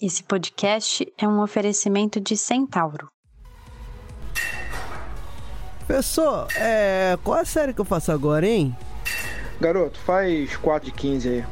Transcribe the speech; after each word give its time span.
Esse 0.00 0.22
podcast 0.22 1.10
é 1.16 1.26
um 1.26 1.40
oferecimento 1.40 2.20
de 2.20 2.36
Centauro. 2.36 3.08
Pessoal, 5.88 6.46
é. 6.54 7.16
Qual 7.24 7.38
a 7.38 7.46
série 7.46 7.72
que 7.72 7.80
eu 7.80 7.84
faço 7.84 8.12
agora, 8.12 8.46
hein? 8.46 8.76
Garoto, 9.58 9.98
faz 10.00 10.54
4 10.58 10.90
de 10.90 10.92
15 10.92 11.28
aí. 11.30 11.44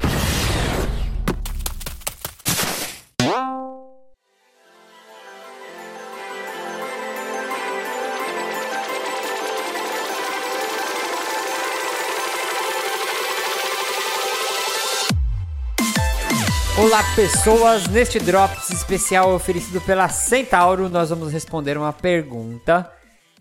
Olá 16.95 17.03
pessoas, 17.17 17.89
neste 17.89 18.21
Drops 18.21 18.71
especial 18.71 19.35
oferecido 19.35 19.81
pela 19.81 20.09
Centauro, 20.09 20.89
nós 20.89 21.11
vamos 21.11 21.33
responder 21.33 21.77
uma 21.77 21.93
pergunta 21.93 22.89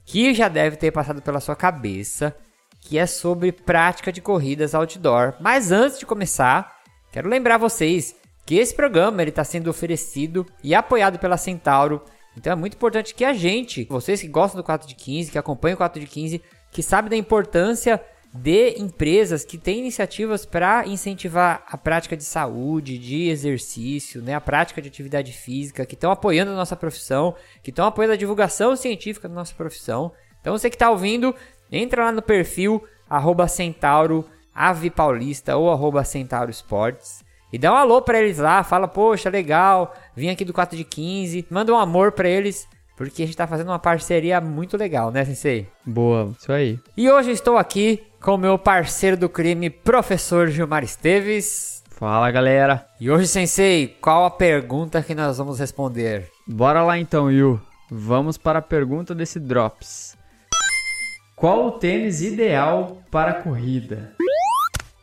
que 0.03 0.33
já 0.33 0.47
deve 0.47 0.75
ter 0.75 0.89
passado 0.89 1.21
pela 1.21 1.39
sua 1.39 1.55
cabeça, 1.55 2.35
que 2.81 2.97
é 2.97 3.05
sobre 3.05 3.51
prática 3.51 4.11
de 4.11 4.21
corridas 4.21 4.73
outdoor. 4.73 5.35
Mas 5.39 5.71
antes 5.71 5.99
de 5.99 6.05
começar, 6.07 6.79
quero 7.11 7.29
lembrar 7.29 7.59
vocês 7.59 8.15
que 8.43 8.55
esse 8.55 8.73
programa 8.73 9.21
está 9.21 9.43
sendo 9.43 9.69
oferecido 9.69 10.47
e 10.63 10.73
apoiado 10.73 11.19
pela 11.19 11.37
Centauro. 11.37 12.01
Então 12.35 12.53
é 12.53 12.55
muito 12.55 12.73
importante 12.73 13.13
que 13.13 13.23
a 13.23 13.33
gente, 13.33 13.83
vocês 13.83 14.19
que 14.19 14.27
gostam 14.27 14.61
do 14.61 14.65
4 14.65 14.87
de 14.87 14.95
15, 14.95 15.31
que 15.31 15.37
acompanham 15.37 15.75
o 15.75 15.77
4 15.77 15.99
de 15.99 16.07
15, 16.07 16.41
que 16.71 16.81
sabem 16.81 17.11
da 17.11 17.15
importância 17.15 18.03
de 18.33 18.81
empresas 18.81 19.45
que 19.45 19.59
têm 19.59 19.79
iniciativas 19.79 20.45
para 20.45 20.87
incentivar 20.87 21.63
a 21.67 21.77
prática 21.77 22.17
de 22.17 22.23
saúde, 22.23 22.97
de 22.97 23.29
exercício, 23.29 24.21
né, 24.21 24.33
a 24.33 24.41
prática 24.41 24.81
de 24.81 24.87
atividade 24.87 25.31
física, 25.31 25.85
que 25.85 25.93
estão 25.93 26.11
apoiando 26.11 26.51
a 26.51 26.55
nossa 26.55 26.75
profissão, 26.75 27.35
que 27.61 27.69
estão 27.69 27.85
apoiando 27.85 28.13
a 28.13 28.17
divulgação 28.17 28.75
científica 28.75 29.29
da 29.29 29.35
nossa 29.35 29.53
profissão. 29.53 30.11
Então 30.41 30.57
você 30.57 30.69
que 30.69 30.75
está 30.75 30.89
ouvindo, 30.89 31.35
entra 31.71 32.05
lá 32.05 32.11
no 32.11 32.21
perfil 32.21 32.83
arroba 33.07 33.47
Centauro 33.47 34.25
Ave 34.53 34.89
Paulista 34.89 35.55
ou 35.55 35.71
arroba 35.71 36.03
Centauro 36.03 36.49
Esportes 36.49 37.23
e 37.53 37.57
dá 37.59 37.71
um 37.71 37.75
alô 37.75 38.01
para 38.01 38.19
eles 38.19 38.39
lá, 38.39 38.63
fala, 38.63 38.87
poxa, 38.87 39.29
legal, 39.29 39.93
vim 40.15 40.29
aqui 40.29 40.43
do 40.43 40.51
4 40.51 40.75
de 40.75 40.83
15, 40.83 41.45
manda 41.51 41.71
um 41.71 41.77
amor 41.77 42.11
para 42.11 42.27
eles, 42.27 42.67
porque 42.95 43.23
a 43.23 43.25
gente 43.25 43.33
está 43.33 43.47
fazendo 43.47 43.69
uma 43.69 43.79
parceria 43.79 44.39
muito 44.39 44.77
legal, 44.77 45.11
né, 45.11 45.25
Sensei? 45.25 45.67
Boa, 45.85 46.33
isso 46.39 46.51
aí. 46.51 46.79
E 46.95 47.09
hoje 47.09 47.31
estou 47.31 47.57
aqui 47.57 48.03
com 48.21 48.35
o 48.35 48.37
meu 48.37 48.57
parceiro 48.57 49.17
do 49.17 49.27
crime, 49.27 49.69
professor 49.69 50.47
Gilmar 50.47 50.83
Esteves. 50.83 51.83
Fala, 51.89 52.29
galera. 52.31 52.85
E 52.99 53.09
hoje, 53.09 53.27
Sensei, 53.27 53.87
qual 54.01 54.25
a 54.25 54.31
pergunta 54.31 55.01
que 55.01 55.15
nós 55.15 55.37
vamos 55.37 55.59
responder? 55.59 56.29
Bora 56.47 56.83
lá 56.83 56.97
então, 56.97 57.31
Yu. 57.31 57.61
Vamos 57.89 58.37
para 58.37 58.59
a 58.59 58.61
pergunta 58.61 59.13
desse 59.13 59.39
Drops. 59.39 60.17
Qual 61.35 61.67
o 61.67 61.71
tênis 61.71 62.21
ideal 62.21 62.97
para 63.11 63.31
a 63.31 63.41
corrida? 63.41 64.13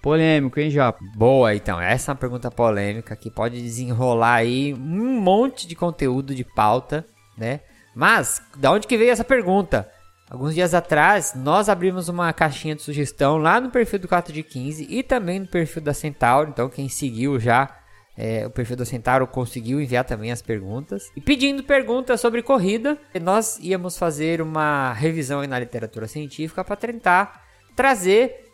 Polêmico, 0.02 0.58
hein, 0.58 0.70
Japa? 0.70 0.98
Boa, 1.14 1.54
então. 1.54 1.80
Essa 1.80 2.10
é 2.10 2.12
uma 2.12 2.18
pergunta 2.18 2.50
polêmica 2.50 3.14
que 3.14 3.30
pode 3.30 3.60
desenrolar 3.60 4.34
aí 4.34 4.74
um 4.74 5.20
monte 5.20 5.68
de 5.68 5.74
conteúdo 5.74 6.34
de 6.34 6.44
pauta, 6.44 7.04
né? 7.36 7.60
Mas, 7.94 8.42
da 8.56 8.70
onde 8.72 8.86
que 8.86 8.96
veio 8.96 9.10
essa 9.10 9.24
pergunta? 9.24 9.90
Alguns 10.30 10.54
dias 10.54 10.74
atrás, 10.74 11.32
nós 11.34 11.68
abrimos 11.68 12.08
uma 12.08 12.32
caixinha 12.32 12.76
de 12.76 12.82
sugestão 12.82 13.36
lá 13.36 13.60
no 13.60 13.70
perfil 13.70 13.98
do 13.98 14.08
4 14.08 14.32
de 14.32 14.42
15 14.42 14.86
e 14.88 15.02
também 15.02 15.40
no 15.40 15.48
perfil 15.48 15.82
da 15.82 15.92
Centauro. 15.92 16.50
Então, 16.50 16.68
quem 16.68 16.88
seguiu 16.88 17.40
já 17.40 17.80
é, 18.16 18.46
o 18.46 18.50
perfil 18.50 18.76
da 18.76 18.84
Centauro 18.84 19.26
conseguiu 19.26 19.80
enviar 19.80 20.04
também 20.04 20.30
as 20.30 20.42
perguntas. 20.42 21.10
E 21.16 21.20
pedindo 21.20 21.64
perguntas 21.64 22.20
sobre 22.20 22.42
corrida, 22.42 22.98
nós 23.20 23.58
íamos 23.62 23.96
fazer 23.96 24.42
uma 24.42 24.92
revisão 24.92 25.42
na 25.46 25.58
literatura 25.58 26.06
científica 26.06 26.62
para 26.62 26.76
tentar 26.76 27.44
trazer 27.74 28.50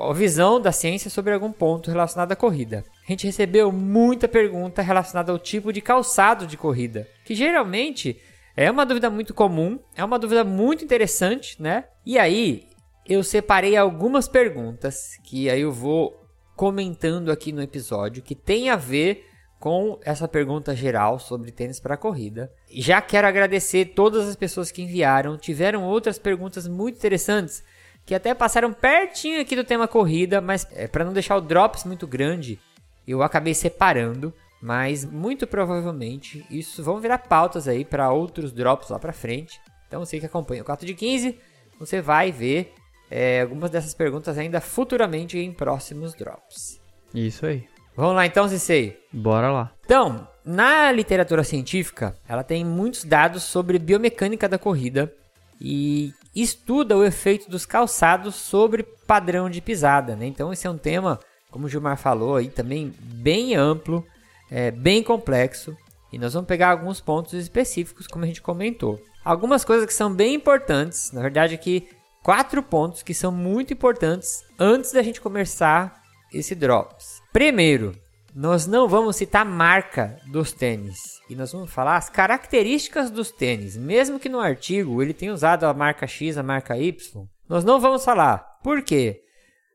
a 0.00 0.12
visão 0.12 0.60
da 0.60 0.72
ciência 0.72 1.08
sobre 1.08 1.32
algum 1.32 1.52
ponto 1.52 1.90
relacionado 1.90 2.32
à 2.32 2.36
corrida. 2.36 2.84
A 3.06 3.12
gente 3.12 3.26
recebeu 3.26 3.70
muita 3.70 4.26
pergunta 4.26 4.82
relacionada 4.82 5.30
ao 5.30 5.38
tipo 5.38 5.72
de 5.72 5.80
calçado 5.80 6.44
de 6.44 6.56
corrida, 6.56 7.06
que 7.24 7.36
geralmente 7.36 8.20
é 8.56 8.70
uma 8.70 8.86
dúvida 8.86 9.10
muito 9.10 9.34
comum, 9.34 9.78
é 9.96 10.04
uma 10.04 10.18
dúvida 10.18 10.44
muito 10.44 10.84
interessante, 10.84 11.60
né? 11.60 11.84
E 12.06 12.18
aí, 12.18 12.68
eu 13.06 13.22
separei 13.22 13.76
algumas 13.76 14.28
perguntas 14.28 15.18
que 15.24 15.50
aí 15.50 15.60
eu 15.60 15.72
vou 15.72 16.20
comentando 16.56 17.30
aqui 17.30 17.52
no 17.52 17.62
episódio 17.62 18.22
que 18.22 18.34
tem 18.34 18.70
a 18.70 18.76
ver 18.76 19.26
com 19.58 19.98
essa 20.04 20.28
pergunta 20.28 20.74
geral 20.76 21.18
sobre 21.18 21.50
tênis 21.50 21.80
para 21.80 21.96
corrida. 21.96 22.52
Já 22.70 23.00
quero 23.00 23.26
agradecer 23.26 23.86
todas 23.86 24.28
as 24.28 24.36
pessoas 24.36 24.70
que 24.70 24.82
enviaram, 24.82 25.38
tiveram 25.38 25.84
outras 25.84 26.18
perguntas 26.18 26.68
muito 26.68 26.96
interessantes 26.96 27.64
que 28.04 28.14
até 28.14 28.34
passaram 28.34 28.72
pertinho 28.72 29.40
aqui 29.40 29.56
do 29.56 29.64
tema 29.64 29.88
corrida, 29.88 30.40
mas 30.40 30.66
é, 30.72 30.86
para 30.86 31.04
não 31.04 31.12
deixar 31.12 31.36
o 31.36 31.40
drops 31.40 31.84
muito 31.84 32.06
grande, 32.06 32.60
eu 33.08 33.22
acabei 33.22 33.54
separando 33.54 34.34
mas 34.64 35.04
muito 35.04 35.46
provavelmente 35.46 36.42
isso 36.50 36.82
vão 36.82 36.98
virar 36.98 37.18
pautas 37.18 37.68
aí 37.68 37.84
para 37.84 38.10
outros 38.10 38.50
drops 38.50 38.88
lá 38.88 38.98
para 38.98 39.12
frente. 39.12 39.60
Então 39.86 40.02
você 40.02 40.18
que 40.18 40.24
acompanha 40.24 40.62
o 40.62 40.64
4 40.64 40.86
de 40.86 40.94
15, 40.94 41.38
você 41.78 42.00
vai 42.00 42.32
ver 42.32 42.72
é, 43.10 43.42
algumas 43.42 43.70
dessas 43.70 43.92
perguntas 43.92 44.38
ainda 44.38 44.62
futuramente 44.62 45.38
em 45.38 45.52
próximos 45.52 46.14
drops. 46.14 46.80
Isso 47.14 47.44
aí. 47.44 47.68
Vamos 47.94 48.16
lá 48.16 48.24
então, 48.24 48.48
Cissei? 48.48 48.98
Bora 49.12 49.52
lá. 49.52 49.70
Então, 49.84 50.26
na 50.42 50.90
literatura 50.90 51.44
científica, 51.44 52.16
ela 52.26 52.42
tem 52.42 52.64
muitos 52.64 53.04
dados 53.04 53.42
sobre 53.42 53.78
biomecânica 53.78 54.48
da 54.48 54.56
corrida 54.56 55.12
e 55.60 56.10
estuda 56.34 56.96
o 56.96 57.04
efeito 57.04 57.50
dos 57.50 57.66
calçados 57.66 58.34
sobre 58.34 58.82
padrão 58.82 59.50
de 59.50 59.60
pisada, 59.60 60.16
né? 60.16 60.24
Então 60.24 60.50
esse 60.50 60.66
é 60.66 60.70
um 60.70 60.78
tema, 60.78 61.20
como 61.50 61.66
o 61.66 61.68
Gilmar 61.68 61.98
falou 61.98 62.36
aí, 62.36 62.48
também 62.48 62.94
bem 62.98 63.54
amplo 63.54 64.02
é 64.50 64.70
bem 64.70 65.02
complexo 65.02 65.76
e 66.12 66.18
nós 66.18 66.34
vamos 66.34 66.46
pegar 66.46 66.70
alguns 66.70 67.00
pontos 67.00 67.32
específicos, 67.34 68.06
como 68.06 68.24
a 68.24 68.26
gente 68.26 68.42
comentou. 68.42 69.00
Algumas 69.24 69.64
coisas 69.64 69.86
que 69.86 69.94
são 69.94 70.12
bem 70.14 70.34
importantes, 70.34 71.10
na 71.12 71.22
verdade, 71.22 71.54
aqui 71.54 71.88
quatro 72.22 72.62
pontos 72.62 73.02
que 73.02 73.12
são 73.14 73.32
muito 73.32 73.72
importantes 73.72 74.44
antes 74.58 74.92
da 74.92 75.02
gente 75.02 75.20
começar 75.20 76.02
esse 76.32 76.54
drops. 76.54 77.22
Primeiro, 77.32 77.92
nós 78.34 78.66
não 78.66 78.88
vamos 78.88 79.16
citar 79.16 79.42
a 79.42 79.48
marca 79.48 80.18
dos 80.26 80.52
tênis 80.52 81.20
e 81.30 81.34
nós 81.34 81.52
vamos 81.52 81.72
falar 81.72 81.96
as 81.96 82.08
características 82.08 83.10
dos 83.10 83.30
tênis, 83.30 83.76
mesmo 83.76 84.18
que 84.18 84.28
no 84.28 84.40
artigo 84.40 85.02
ele 85.02 85.14
tenha 85.14 85.32
usado 85.32 85.64
a 85.64 85.74
marca 85.74 86.06
X, 86.06 86.36
a 86.36 86.42
marca 86.42 86.76
Y. 86.76 87.26
Nós 87.48 87.64
não 87.64 87.80
vamos 87.80 88.04
falar. 88.04 88.38
Por 88.62 88.82
quê? 88.82 89.23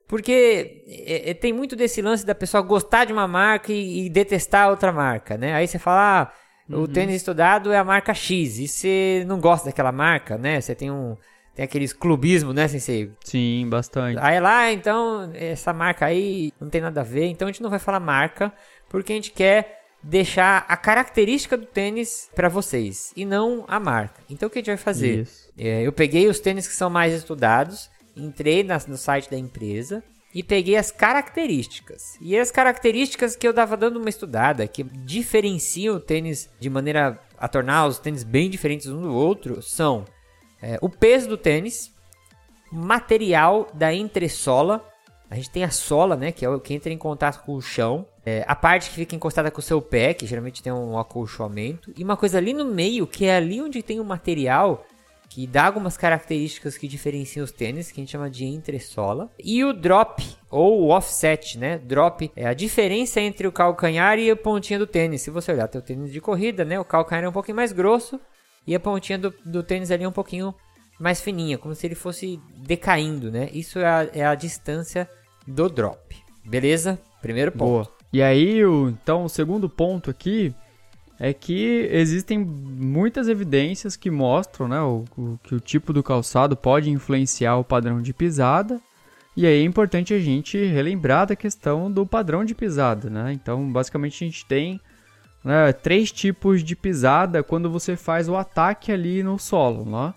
Porque 0.10 0.84
é, 0.88 1.30
é, 1.30 1.34
tem 1.36 1.54
muito 1.54 1.76
desse 1.76 2.02
lance 2.02 2.26
da 2.26 2.34
pessoa 2.34 2.64
gostar 2.64 3.06
de 3.06 3.14
uma 3.14 3.28
marca 3.28 3.72
e, 3.72 4.08
e 4.08 4.10
detestar 4.10 4.72
outra 4.72 4.92
marca, 4.92 5.38
né? 5.38 5.54
Aí 5.54 5.68
você 5.68 5.78
fala, 5.78 6.24
ah, 6.24 6.74
uhum. 6.74 6.82
o 6.82 6.88
tênis 6.88 7.18
estudado 7.18 7.72
é 7.72 7.78
a 7.78 7.84
marca 7.84 8.12
X, 8.12 8.58
e 8.58 8.68
você 8.68 9.24
não 9.28 9.40
gosta 9.40 9.68
daquela 9.68 9.92
marca, 9.92 10.36
né? 10.36 10.60
Você 10.60 10.74
tem 10.74 10.90
um. 10.90 11.16
Tem 11.54 11.64
aqueles 11.64 11.94
clubismo, 11.94 12.54
né, 12.54 12.68
Sensei? 12.68 13.12
Sim, 13.24 13.68
bastante. 13.70 14.18
Aí 14.20 14.40
lá, 14.40 14.72
então, 14.72 15.30
essa 15.36 15.74
marca 15.74 16.08
aí 16.08 16.54
não 16.60 16.70
tem 16.70 16.82
nada 16.82 17.02
a 17.02 17.04
ver. 17.04 17.26
Então 17.26 17.48
a 17.48 17.52
gente 17.52 17.62
não 17.62 17.70
vai 17.70 17.80
falar 17.80 18.00
marca, 18.00 18.52
porque 18.88 19.12
a 19.12 19.16
gente 19.16 19.32
quer 19.32 19.80
deixar 20.02 20.66
a 20.68 20.78
característica 20.78 21.56
do 21.56 21.66
tênis 21.66 22.32
para 22.34 22.50
vocês 22.50 23.14
e 23.16 23.26
não 23.26 23.64
a 23.68 23.80
marca. 23.80 24.24
Então 24.28 24.48
o 24.48 24.50
que 24.50 24.58
a 24.58 24.62
gente 24.62 24.68
vai 24.68 24.78
fazer? 24.78 25.28
É, 25.58 25.86
eu 25.86 25.92
peguei 25.92 26.28
os 26.28 26.40
tênis 26.40 26.68
que 26.68 26.74
são 26.74 26.90
mais 26.90 27.14
estudados 27.14 27.92
entrei 28.16 28.64
na, 28.64 28.80
no 28.88 28.98
site 28.98 29.30
da 29.30 29.38
empresa 29.38 30.04
e 30.34 30.44
peguei 30.44 30.76
as 30.76 30.92
características. 30.92 32.18
E 32.22 32.38
as 32.38 32.52
características 32.52 33.36
que 33.36 33.48
eu 33.48 33.54
dava 33.54 33.76
dando 33.76 33.98
uma 33.98 34.10
estudada, 34.10 34.68
que 34.68 34.84
diferenciam 34.84 35.96
o 35.96 36.00
tênis 36.00 36.50
de 36.60 36.70
maneira 36.70 37.20
a 37.38 37.48
tornar 37.48 37.88
os 37.88 38.00
tênis 38.00 38.24
bem 38.24 38.50
diferentes 38.50 38.88
um 38.88 39.02
do 39.02 39.14
outro, 39.14 39.62
são 39.62 40.06
é, 40.62 40.78
o 40.82 40.90
peso 40.90 41.28
do 41.28 41.38
tênis, 41.38 41.92
material 42.72 43.68
da 43.74 43.94
entressola. 43.94 44.86
A 45.30 45.36
gente 45.36 45.50
tem 45.50 45.64
a 45.64 45.72
sola, 45.72 46.16
né, 46.16 46.32
que 46.32 46.46
é 46.46 46.50
o 46.50 46.60
que 46.60 46.74
entra 46.74 46.92
em 46.92 46.98
contato 46.98 47.44
com 47.44 47.56
o 47.56 47.62
chão. 47.62 48.06
É, 48.26 48.44
a 48.48 48.56
parte 48.56 48.90
que 48.90 48.96
fica 48.96 49.16
encostada 49.16 49.50
com 49.50 49.60
o 49.60 49.64
seu 49.64 49.82
pé, 49.82 50.14
que 50.14 50.28
geralmente 50.28 50.62
tem 50.62 50.72
um 50.72 50.98
acolchoamento. 51.00 51.92
E 51.98 52.04
uma 52.04 52.18
coisa 52.18 52.38
ali 52.38 52.54
no 52.54 52.66
meio, 52.66 53.08
que 53.08 53.26
é 53.26 53.36
ali 53.36 53.62
onde 53.62 53.82
tem 53.82 54.00
o 54.00 54.06
material 54.06 54.86
que 55.30 55.46
dá 55.46 55.68
algumas 55.68 55.96
características 55.96 56.76
que 56.76 56.88
diferenciam 56.88 57.44
os 57.44 57.52
tênis, 57.52 57.92
que 57.92 58.00
a 58.00 58.02
gente 58.02 58.12
chama 58.12 58.30
de 58.30 58.46
entressola. 58.46 59.32
E 59.38 59.64
o 59.64 59.72
drop, 59.72 60.26
ou 60.50 60.82
o 60.82 60.90
offset, 60.90 61.58
né? 61.58 61.78
Drop 61.78 62.32
é 62.36 62.48
a 62.48 62.54
diferença 62.54 63.22
entre 63.22 63.48
o 63.48 63.52
calcanhar 63.52 64.18
e 64.18 64.32
a 64.32 64.36
pontinha 64.36 64.80
do 64.80 64.88
tênis. 64.88 65.22
Se 65.22 65.30
você 65.30 65.52
olhar 65.52 65.68
teu 65.68 65.84
tênis 65.84 66.12
de 66.12 66.20
corrida, 66.20 66.66
né? 66.66 66.80
O 66.80 66.84
calcanhar 66.84 67.24
é 67.24 67.30
um 67.30 67.32
pouquinho 67.32 67.56
mais 67.58 67.72
grosso 67.72 68.20
e 68.66 68.74
a 68.74 68.80
pontinha 68.80 69.20
do, 69.20 69.34
do 69.46 69.62
tênis 69.62 69.92
ali 69.92 70.04
é 70.04 70.10
um 70.10 70.12
pouquinho 70.12 70.54
mais 71.00 71.22
fininha, 71.22 71.58
como 71.58 71.74
se 71.74 71.88
ele 71.88 71.96
fosse 71.96 72.42
decaindo, 72.58 73.32
né? 73.32 73.50
Isso 73.54 73.80
é 73.80 73.86
a, 73.86 74.10
é 74.12 74.26
a 74.26 74.36
distância 74.36 75.08
do 75.48 75.70
drop. 75.70 76.18
Beleza? 76.44 77.00
Primeiro 77.22 77.52
ponto. 77.52 77.66
Boa. 77.66 78.00
E 78.12 78.24
aí, 78.24 78.66
o, 78.66 78.90
então, 78.90 79.26
o 79.26 79.30
segundo 79.30 79.70
ponto 79.70 80.10
aqui 80.10 80.54
é 81.20 81.34
que 81.34 81.90
existem 81.92 82.40
muitas 82.40 83.28
evidências 83.28 83.98
que 83.98 84.10
mostram 84.10 84.70
né, 84.70 84.82
o, 84.82 85.04
o, 85.18 85.38
que 85.44 85.54
o 85.54 85.60
tipo 85.60 85.92
do 85.92 86.02
calçado 86.02 86.56
pode 86.56 86.90
influenciar 86.90 87.58
o 87.58 87.64
padrão 87.64 88.02
de 88.02 88.14
pisada. 88.14 88.80
E 89.36 89.46
aí 89.46 89.62
é 89.62 89.64
importante 89.64 90.14
a 90.14 90.20
gente 90.20 90.58
relembrar 90.58 91.28
da 91.28 91.36
questão 91.36 91.92
do 91.92 92.06
padrão 92.06 92.46
de 92.46 92.56
pisada. 92.56 93.10
Né? 93.10 93.34
Então, 93.34 93.70
basicamente, 93.70 94.24
a 94.24 94.28
gente 94.28 94.46
tem 94.46 94.80
né, 95.44 95.74
três 95.74 96.10
tipos 96.10 96.64
de 96.64 96.76
pisada 96.76 97.44
quando 97.44 97.70
você 97.70 97.98
faz 97.98 98.30
o 98.30 98.38
ataque 98.38 98.92
ali 98.92 99.22
no 99.22 99.38
solo. 99.38 99.84
Né? 99.86 100.14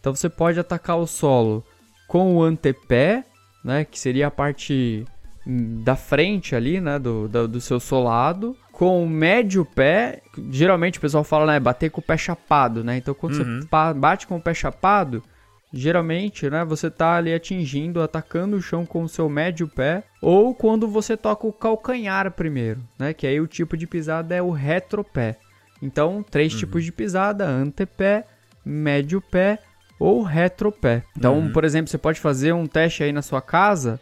Então, 0.00 0.14
você 0.14 0.28
pode 0.28 0.58
atacar 0.58 0.98
o 0.98 1.06
solo 1.06 1.64
com 2.08 2.34
o 2.34 2.42
antepé, 2.42 3.24
né, 3.64 3.84
que 3.84 3.96
seria 3.96 4.26
a 4.26 4.30
parte 4.32 5.04
hum, 5.46 5.80
da 5.84 5.94
frente 5.94 6.56
ali, 6.56 6.80
né, 6.80 6.98
do, 6.98 7.28
do, 7.28 7.46
do 7.46 7.60
seu 7.60 7.78
solado, 7.78 8.56
com 8.80 9.04
o 9.04 9.06
médio 9.06 9.62
pé, 9.62 10.22
geralmente 10.50 10.96
o 10.96 11.02
pessoal 11.02 11.22
fala, 11.22 11.52
né, 11.52 11.60
bater 11.60 11.90
com 11.90 12.00
o 12.00 12.02
pé 12.02 12.16
chapado, 12.16 12.82
né? 12.82 12.96
Então 12.96 13.12
quando 13.12 13.34
uhum. 13.34 13.60
você 13.60 13.94
bate 13.94 14.26
com 14.26 14.38
o 14.38 14.40
pé 14.40 14.54
chapado, 14.54 15.22
geralmente, 15.70 16.48
né, 16.48 16.64
você 16.64 16.90
tá 16.90 17.16
ali 17.16 17.34
atingindo, 17.34 18.00
atacando 18.00 18.56
o 18.56 18.62
chão 18.62 18.86
com 18.86 19.02
o 19.02 19.08
seu 19.08 19.28
médio 19.28 19.68
pé, 19.68 20.02
ou 20.22 20.54
quando 20.54 20.88
você 20.88 21.14
toca 21.14 21.46
o 21.46 21.52
calcanhar 21.52 22.30
primeiro, 22.30 22.80
né, 22.98 23.12
que 23.12 23.26
aí 23.26 23.38
o 23.38 23.46
tipo 23.46 23.76
de 23.76 23.86
pisada 23.86 24.34
é 24.34 24.40
o 24.40 24.50
retropé. 24.50 25.36
Então, 25.82 26.22
três 26.22 26.54
uhum. 26.54 26.60
tipos 26.60 26.82
de 26.82 26.90
pisada: 26.90 27.46
antepé, 27.46 28.24
médio 28.64 29.20
pé 29.20 29.58
ou 29.98 30.22
retropé. 30.22 31.02
Então, 31.18 31.38
uhum. 31.38 31.52
por 31.52 31.64
exemplo, 31.64 31.90
você 31.90 31.98
pode 31.98 32.18
fazer 32.18 32.54
um 32.54 32.66
teste 32.66 33.02
aí 33.02 33.12
na 33.12 33.20
sua 33.20 33.42
casa 33.42 34.00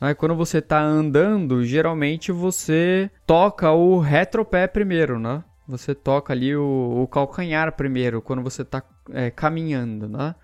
Aí 0.00 0.14
quando 0.14 0.34
você 0.34 0.58
está 0.58 0.80
andando, 0.80 1.64
geralmente 1.64 2.30
você 2.30 3.10
toca 3.26 3.72
o 3.72 3.98
retropé 3.98 4.66
primeiro, 4.66 5.18
né? 5.18 5.42
Você 5.66 5.94
toca 5.94 6.32
ali 6.32 6.56
o, 6.56 7.02
o 7.02 7.06
calcanhar 7.08 7.72
primeiro, 7.72 8.22
quando 8.22 8.42
você 8.42 8.62
está 8.62 8.82
é, 9.12 9.30
caminhando, 9.30 10.08
né? 10.08 10.34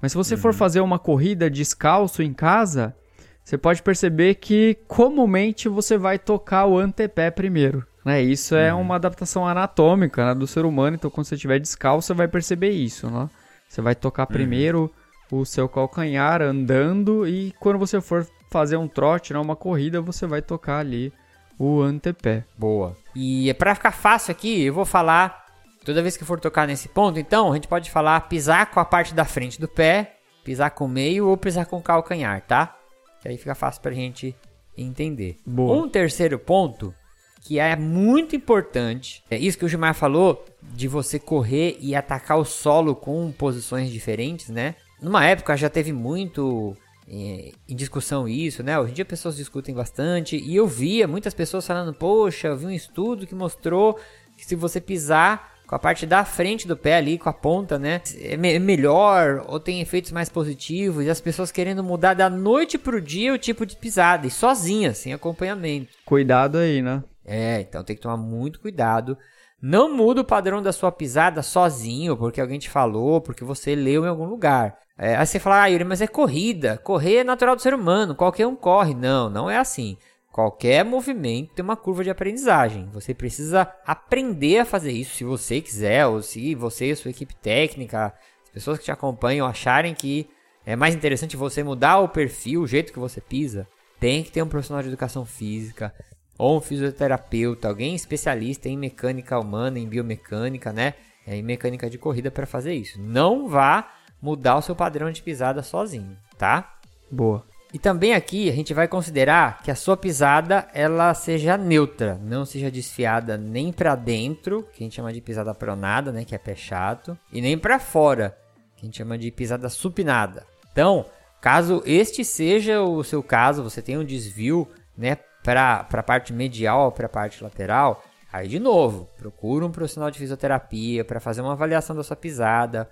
Mas 0.00 0.12
se 0.12 0.18
você 0.18 0.34
uhum. 0.34 0.40
for 0.40 0.52
fazer 0.52 0.80
uma 0.80 0.98
corrida 0.98 1.48
descalço 1.48 2.22
em 2.22 2.34
casa, 2.34 2.94
você 3.42 3.56
pode 3.56 3.82
perceber 3.82 4.34
que 4.34 4.76
comumente 4.86 5.68
você 5.68 5.96
vai 5.96 6.18
tocar 6.18 6.66
o 6.66 6.78
antepé 6.78 7.30
primeiro. 7.30 7.86
Né? 8.04 8.20
Isso 8.20 8.54
é 8.54 8.74
uhum. 8.74 8.80
uma 8.80 8.96
adaptação 8.96 9.46
anatômica 9.46 10.26
né, 10.26 10.34
do 10.34 10.46
ser 10.46 10.64
humano, 10.64 10.96
então 10.96 11.10
quando 11.10 11.26
você 11.26 11.36
estiver 11.36 11.58
descalço, 11.58 12.08
você 12.08 12.14
vai 12.14 12.28
perceber 12.28 12.70
isso. 12.70 13.08
Né? 13.08 13.30
Você 13.68 13.80
vai 13.80 13.94
tocar 13.94 14.24
uhum. 14.24 14.32
primeiro 14.34 14.92
o 15.30 15.44
seu 15.44 15.68
calcanhar 15.68 16.42
andando 16.42 17.26
e 17.26 17.52
quando 17.58 17.78
você 17.78 18.00
for 18.00 18.26
fazer 18.54 18.76
um 18.76 18.86
trote, 18.86 19.32
né, 19.32 19.38
uma 19.40 19.56
corrida, 19.56 20.00
você 20.00 20.28
vai 20.28 20.40
tocar 20.40 20.78
ali 20.78 21.12
o 21.58 21.80
antepé. 21.80 22.44
Boa. 22.56 22.96
E 23.16 23.50
é 23.50 23.52
para 23.52 23.74
ficar 23.74 23.90
fácil 23.90 24.30
aqui, 24.30 24.62
eu 24.62 24.72
vou 24.72 24.84
falar 24.84 25.44
toda 25.84 26.00
vez 26.00 26.16
que 26.16 26.24
for 26.24 26.38
tocar 26.38 26.64
nesse 26.68 26.88
ponto, 26.88 27.18
então 27.18 27.50
a 27.50 27.54
gente 27.56 27.66
pode 27.66 27.90
falar 27.90 28.20
pisar 28.28 28.70
com 28.70 28.78
a 28.78 28.84
parte 28.84 29.12
da 29.12 29.24
frente 29.24 29.60
do 29.60 29.66
pé, 29.66 30.18
pisar 30.44 30.70
com 30.70 30.84
o 30.84 30.88
meio 30.88 31.26
ou 31.26 31.36
pisar 31.36 31.66
com 31.66 31.78
o 31.78 31.82
calcanhar, 31.82 32.42
tá? 32.42 32.76
Que 33.20 33.26
aí 33.26 33.36
fica 33.36 33.56
fácil 33.56 33.82
pra 33.82 33.90
gente 33.90 34.36
entender. 34.78 35.36
Boa. 35.44 35.76
Um 35.76 35.88
terceiro 35.88 36.38
ponto 36.38 36.94
que 37.42 37.58
é 37.58 37.74
muito 37.74 38.36
importante, 38.36 39.24
é 39.28 39.36
isso 39.36 39.58
que 39.58 39.64
o 39.64 39.68
Gilmar 39.68 39.94
falou 39.94 40.44
de 40.62 40.86
você 40.86 41.18
correr 41.18 41.76
e 41.80 41.96
atacar 41.96 42.38
o 42.38 42.44
solo 42.44 42.94
com 42.94 43.32
posições 43.32 43.90
diferentes, 43.90 44.48
né? 44.48 44.76
Numa 45.02 45.26
época 45.26 45.56
já 45.56 45.68
teve 45.68 45.92
muito 45.92 46.76
em, 47.06 47.52
em 47.68 47.76
discussão 47.76 48.28
isso, 48.28 48.62
né? 48.62 48.78
Hoje 48.78 48.92
em 48.92 48.94
dia 48.94 49.04
pessoas 49.04 49.36
discutem 49.36 49.74
bastante 49.74 50.36
e 50.36 50.56
eu 50.56 50.66
via 50.66 51.06
muitas 51.06 51.34
pessoas 51.34 51.66
falando: 51.66 51.92
Poxa, 51.94 52.48
eu 52.48 52.56
vi 52.56 52.66
um 52.66 52.70
estudo 52.70 53.26
que 53.26 53.34
mostrou 53.34 53.98
que 54.36 54.44
se 54.44 54.54
você 54.54 54.80
pisar 54.80 55.54
com 55.66 55.74
a 55.74 55.78
parte 55.78 56.06
da 56.06 56.24
frente 56.24 56.68
do 56.68 56.76
pé 56.76 56.96
ali, 56.96 57.18
com 57.18 57.28
a 57.28 57.32
ponta, 57.32 57.78
né? 57.78 58.00
É 58.20 58.36
me 58.36 58.58
melhor 58.58 59.44
ou 59.48 59.58
tem 59.58 59.80
efeitos 59.80 60.12
mais 60.12 60.28
positivos. 60.28 61.04
E 61.04 61.10
as 61.10 61.20
pessoas 61.20 61.50
querendo 61.50 61.82
mudar 61.82 62.14
da 62.14 62.28
noite 62.28 62.78
pro 62.78 63.00
dia 63.00 63.32
o 63.32 63.38
tipo 63.38 63.64
de 63.64 63.76
pisada, 63.76 64.26
e 64.26 64.30
sozinha, 64.30 64.92
sem 64.94 65.12
acompanhamento. 65.12 65.88
Cuidado 66.04 66.58
aí, 66.58 66.82
né? 66.82 67.02
É, 67.24 67.60
então 67.60 67.82
tem 67.82 67.96
que 67.96 68.02
tomar 68.02 68.18
muito 68.18 68.60
cuidado. 68.60 69.16
Não 69.60 69.94
muda 69.94 70.20
o 70.20 70.26
padrão 70.26 70.62
da 70.62 70.72
sua 70.72 70.92
pisada 70.92 71.42
sozinho, 71.42 72.16
porque 72.18 72.40
alguém 72.40 72.58
te 72.58 72.68
falou, 72.68 73.20
porque 73.22 73.42
você 73.42 73.74
leu 73.74 74.04
em 74.04 74.08
algum 74.08 74.26
lugar. 74.26 74.76
É, 74.96 75.16
aí 75.16 75.26
você 75.26 75.38
fala, 75.38 75.62
ah, 75.62 75.66
Yuri, 75.66 75.84
mas 75.84 76.00
é 76.00 76.06
corrida. 76.06 76.78
Correr 76.78 77.16
é 77.16 77.24
natural 77.24 77.56
do 77.56 77.62
ser 77.62 77.74
humano, 77.74 78.14
qualquer 78.14 78.46
um 78.46 78.54
corre. 78.54 78.94
Não, 78.94 79.28
não 79.28 79.50
é 79.50 79.56
assim. 79.56 79.96
Qualquer 80.32 80.84
movimento 80.84 81.54
tem 81.54 81.64
uma 81.64 81.76
curva 81.76 82.02
de 82.02 82.10
aprendizagem. 82.10 82.88
Você 82.92 83.14
precisa 83.14 83.72
aprender 83.86 84.58
a 84.58 84.64
fazer 84.64 84.92
isso 84.92 85.14
se 85.14 85.24
você 85.24 85.60
quiser, 85.60 86.06
ou 86.06 86.22
se 86.22 86.54
você 86.54 86.90
e 86.90 86.96
sua 86.96 87.10
equipe 87.10 87.34
técnica, 87.36 88.12
as 88.44 88.50
pessoas 88.50 88.78
que 88.78 88.84
te 88.84 88.90
acompanham 88.90 89.46
acharem 89.46 89.94
que 89.94 90.28
é 90.66 90.74
mais 90.74 90.94
interessante 90.94 91.36
você 91.36 91.62
mudar 91.62 91.98
o 91.98 92.08
perfil, 92.08 92.62
o 92.62 92.66
jeito 92.66 92.92
que 92.92 92.98
você 92.98 93.20
pisa. 93.20 93.68
Tem 94.00 94.22
que 94.22 94.32
ter 94.32 94.42
um 94.42 94.48
profissional 94.48 94.82
de 94.82 94.88
educação 94.88 95.24
física, 95.24 95.94
ou 96.38 96.58
um 96.58 96.60
fisioterapeuta, 96.60 97.68
alguém 97.68 97.94
especialista 97.94 98.68
em 98.68 98.76
mecânica 98.76 99.38
humana, 99.38 99.78
em 99.78 99.88
biomecânica, 99.88 100.72
né? 100.72 100.94
É, 101.26 101.36
em 101.36 101.42
mecânica 101.42 101.88
de 101.88 101.96
corrida 101.96 102.30
para 102.30 102.44
fazer 102.44 102.74
isso. 102.74 103.00
Não 103.00 103.48
vá 103.48 103.88
mudar 104.20 104.56
o 104.56 104.62
seu 104.62 104.74
padrão 104.74 105.10
de 105.10 105.22
pisada 105.22 105.62
sozinho, 105.62 106.16
tá? 106.38 106.74
Boa. 107.10 107.44
E 107.74 107.78
também 107.78 108.14
aqui 108.14 108.48
a 108.48 108.52
gente 108.52 108.72
vai 108.72 108.86
considerar 108.86 109.60
que 109.62 109.68
a 109.68 109.74
sua 109.74 109.96
pisada 109.96 110.68
ela 110.72 111.12
seja 111.12 111.56
neutra, 111.56 112.16
não 112.22 112.44
seja 112.44 112.70
desfiada 112.70 113.36
nem 113.36 113.72
para 113.72 113.96
dentro, 113.96 114.62
que 114.72 114.82
a 114.82 114.84
gente 114.84 114.94
chama 114.94 115.12
de 115.12 115.20
pisada 115.20 115.52
pronada, 115.52 116.12
né, 116.12 116.24
que 116.24 116.36
é 116.36 116.38
pé 116.38 116.54
chato, 116.54 117.18
e 117.32 117.40
nem 117.40 117.58
para 117.58 117.80
fora, 117.80 118.38
que 118.76 118.82
a 118.82 118.86
gente 118.86 118.98
chama 118.98 119.18
de 119.18 119.28
pisada 119.32 119.68
supinada. 119.68 120.46
Então, 120.70 121.04
caso 121.40 121.82
este 121.84 122.24
seja 122.24 122.80
o 122.80 123.02
seu 123.02 123.24
caso, 123.24 123.64
você 123.64 123.82
tem 123.82 123.98
um 123.98 124.04
desvio, 124.04 124.68
né, 124.96 125.18
para 125.42 125.86
a 125.92 126.02
parte 126.02 126.32
medial 126.32 126.84
ou 126.84 126.92
para 126.92 127.06
a 127.06 127.08
parte 127.08 127.42
lateral, 127.42 128.04
aí 128.32 128.46
de 128.46 128.60
novo, 128.60 129.08
procura 129.18 129.66
um 129.66 129.72
profissional 129.72 130.12
de 130.12 130.18
fisioterapia 130.20 131.04
para 131.04 131.18
fazer 131.18 131.40
uma 131.40 131.54
avaliação 131.54 131.96
da 131.96 132.04
sua 132.04 132.14
pisada, 132.16 132.88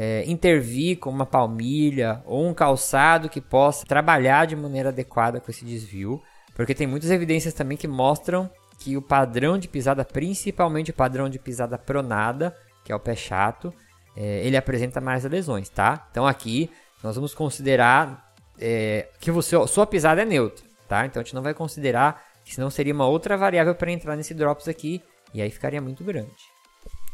é, 0.00 0.22
intervir 0.28 0.96
com 1.00 1.10
uma 1.10 1.26
palmilha 1.26 2.22
ou 2.24 2.46
um 2.46 2.54
calçado 2.54 3.28
que 3.28 3.40
possa 3.40 3.84
trabalhar 3.84 4.46
de 4.46 4.54
maneira 4.54 4.90
adequada 4.90 5.40
com 5.40 5.50
esse 5.50 5.64
desvio, 5.64 6.22
porque 6.54 6.72
tem 6.72 6.86
muitas 6.86 7.10
evidências 7.10 7.52
também 7.52 7.76
que 7.76 7.88
mostram 7.88 8.48
que 8.78 8.96
o 8.96 9.02
padrão 9.02 9.58
de 9.58 9.66
pisada, 9.66 10.04
principalmente 10.04 10.92
o 10.92 10.94
padrão 10.94 11.28
de 11.28 11.36
pisada 11.36 11.76
pronada, 11.76 12.56
que 12.84 12.92
é 12.92 12.94
o 12.94 13.00
pé 13.00 13.16
chato, 13.16 13.74
é, 14.16 14.46
ele 14.46 14.56
apresenta 14.56 15.00
mais 15.00 15.24
lesões, 15.24 15.68
tá? 15.68 16.06
Então 16.12 16.24
aqui 16.24 16.70
nós 17.02 17.16
vamos 17.16 17.34
considerar 17.34 18.32
é, 18.56 19.08
que 19.18 19.32
você, 19.32 19.56
sua 19.66 19.84
pisada 19.84 20.22
é 20.22 20.24
neutra, 20.24 20.64
tá? 20.86 21.06
Então 21.06 21.20
a 21.20 21.24
gente 21.24 21.34
não 21.34 21.42
vai 21.42 21.54
considerar, 21.54 22.24
que 22.44 22.54
senão 22.54 22.70
seria 22.70 22.94
uma 22.94 23.08
outra 23.08 23.36
variável 23.36 23.74
para 23.74 23.90
entrar 23.90 24.14
nesse 24.14 24.32
drops 24.32 24.68
aqui 24.68 25.02
e 25.34 25.42
aí 25.42 25.50
ficaria 25.50 25.80
muito 25.80 26.04
grande. 26.04 26.36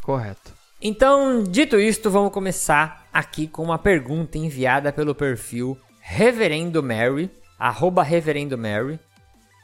Correto. 0.02 0.63
Então, 0.86 1.42
dito 1.42 1.80
isto, 1.80 2.10
vamos 2.10 2.30
começar 2.30 3.08
aqui 3.10 3.48
com 3.48 3.62
uma 3.62 3.78
pergunta 3.78 4.36
enviada 4.36 4.92
pelo 4.92 5.14
perfil 5.14 5.78
Reverendo 5.98 6.82
Mary, 6.82 7.30
arroba 7.58 8.02
Reverendo 8.02 8.58
Mary, 8.58 9.00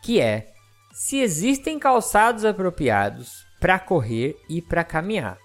que 0.03 0.19
é 0.19 0.47
se 0.95 1.19
existem 1.19 1.79
calçados 1.79 2.43
apropriados 2.43 3.45
para 3.61 3.79
correr 3.79 4.35
e 4.49 4.62
para 4.62 4.83
caminhar. 4.83 5.37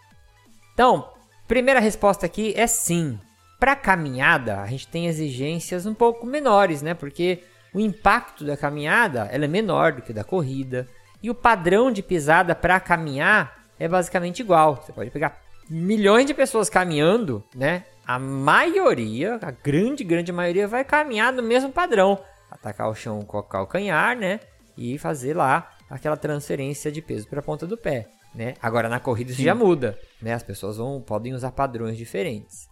Então, 0.74 1.10
primeira 1.46 1.82
resposta 1.82 2.26
aqui 2.26 2.54
é 2.56 2.68
sim. 2.68 3.20
Para 3.60 3.76
caminhada, 3.76 4.62
a 4.62 4.68
gente 4.68 4.88
tem 4.88 5.08
exigências 5.08 5.86
um 5.86 5.94
pouco 5.94 6.26
menores, 6.26 6.82
né? 6.82 6.94
Porque 6.94 7.44
o 7.74 7.82
impacto 7.82 8.46
da 8.46 8.56
caminhada 8.56 9.28
ela 9.30 9.44
é 9.44 9.50
menor 9.50 9.92
do 9.92 10.02
que 10.02 10.14
da 10.14 10.24
corrida 10.24 10.88
e 11.22 11.30
o 11.30 11.36
padrão 11.36 11.92
de 11.92 12.02
pisada 12.02 12.56
para 12.56 12.80
caminhar 12.80 13.66
é 13.78 13.90
basicamente 13.90 14.40
igual. 14.40 14.78
Você 14.78 14.94
pode 14.94 15.12
pegar 15.12 15.44
milhões 15.70 16.26
de 16.26 16.34
pessoas 16.34 16.70
caminhando, 16.70 17.44
né? 17.54 17.86
A 18.06 18.20
maioria, 18.20 19.40
a 19.42 19.52
grande, 19.52 20.04
grande 20.04 20.32
maioria, 20.32 20.68
vai 20.68 20.84
caminhar 20.84 21.34
no 21.34 21.42
mesmo 21.42 21.72
padrão. 21.72 22.20
Atacar 22.50 22.90
o 22.90 22.96
chão 22.96 23.22
com 23.24 23.40
o 23.40 23.44
calcanhar, 23.44 24.18
né? 24.18 24.40
E 24.78 24.98
fazer 24.98 25.36
lá 25.36 25.72
aquela 25.90 26.18
transferência 26.18 26.92
de 26.92 27.02
peso 27.02 27.28
para 27.28 27.40
a 27.40 27.44
ponta 27.44 27.66
do 27.66 27.78
pé, 27.78 28.08
né? 28.34 28.54
Agora 28.62 28.90
na 28.90 29.00
corrida 29.00 29.32
isso 29.32 29.42
já 29.42 29.56
muda, 29.56 29.98
né? 30.22 30.34
As 30.34 30.44
pessoas 30.44 30.78
vão, 30.78 31.02
podem 31.02 31.34
usar 31.34 31.52
padrões 31.52 31.98
diferentes. 31.98 32.68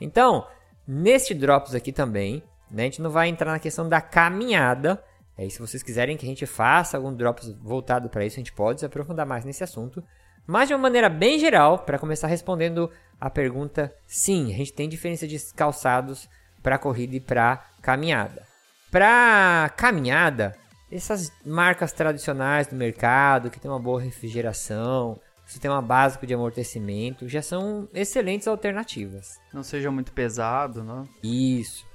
Então, 0.00 0.46
neste 0.86 1.34
drops 1.34 1.74
aqui 1.74 1.92
também, 1.92 2.42
né? 2.70 2.82
A 2.82 2.86
gente 2.86 3.02
não 3.02 3.10
vai 3.10 3.28
entrar 3.28 3.50
na 3.50 3.58
questão 3.58 3.88
da 3.88 4.00
caminhada. 4.00 5.02
Aí, 5.36 5.50
se 5.50 5.58
vocês 5.58 5.82
quiserem 5.82 6.16
que 6.16 6.24
a 6.24 6.28
gente 6.28 6.46
faça 6.46 6.96
algum 6.96 7.12
drops 7.12 7.52
voltado 7.60 8.08
para 8.08 8.24
isso, 8.24 8.36
a 8.36 8.40
gente 8.40 8.52
pode 8.52 8.80
se 8.80 8.86
aprofundar 8.86 9.26
mais 9.26 9.44
nesse 9.44 9.64
assunto. 9.64 10.02
Mas 10.46 10.68
de 10.68 10.74
uma 10.74 10.80
maneira 10.80 11.08
bem 11.08 11.38
geral, 11.38 11.80
para 11.80 11.98
começar 11.98 12.28
respondendo 12.28 12.90
a 13.20 13.28
pergunta, 13.28 13.94
sim, 14.06 14.52
a 14.54 14.56
gente 14.56 14.72
tem 14.72 14.88
diferença 14.88 15.26
de 15.26 15.38
calçados 15.54 16.28
para 16.62 16.78
corrida 16.78 17.16
e 17.16 17.20
para 17.20 17.64
caminhada. 17.82 18.44
Para 18.90 19.72
caminhada, 19.76 20.56
essas 20.90 21.32
marcas 21.44 21.92
tradicionais 21.92 22.68
do 22.68 22.76
mercado 22.76 23.50
que 23.50 23.58
tem 23.58 23.70
uma 23.70 23.80
boa 23.80 24.00
refrigeração, 24.00 25.18
sistema 25.46 25.80
básico 25.80 26.26
de 26.26 26.34
amortecimento, 26.34 27.28
já 27.28 27.40
são 27.40 27.88
excelentes 27.94 28.48
alternativas. 28.48 29.38
Não 29.52 29.62
seja 29.62 29.90
muito 29.90 30.12
pesado, 30.12 30.82
né? 30.82 31.04
Isso. 31.22 31.86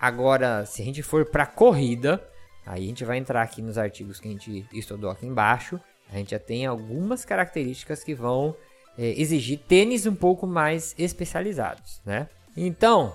Agora, 0.00 0.64
se 0.64 0.80
a 0.80 0.84
gente 0.84 1.02
for 1.02 1.26
para 1.26 1.46
corrida, 1.46 2.22
aí 2.64 2.84
a 2.84 2.86
gente 2.86 3.04
vai 3.04 3.18
entrar 3.18 3.42
aqui 3.42 3.60
nos 3.60 3.78
artigos 3.78 4.20
que 4.20 4.28
a 4.28 4.30
gente 4.30 4.66
estudou 4.72 5.10
aqui 5.10 5.26
embaixo. 5.26 5.80
A 6.10 6.16
gente 6.16 6.30
já 6.30 6.38
tem 6.38 6.66
algumas 6.66 7.24
características 7.24 8.02
que 8.02 8.14
vão 8.14 8.56
é, 8.96 9.20
exigir 9.20 9.58
tênis 9.58 10.06
um 10.06 10.14
pouco 10.14 10.46
mais 10.46 10.94
especializados, 10.98 12.00
né? 12.04 12.28
Então, 12.56 13.14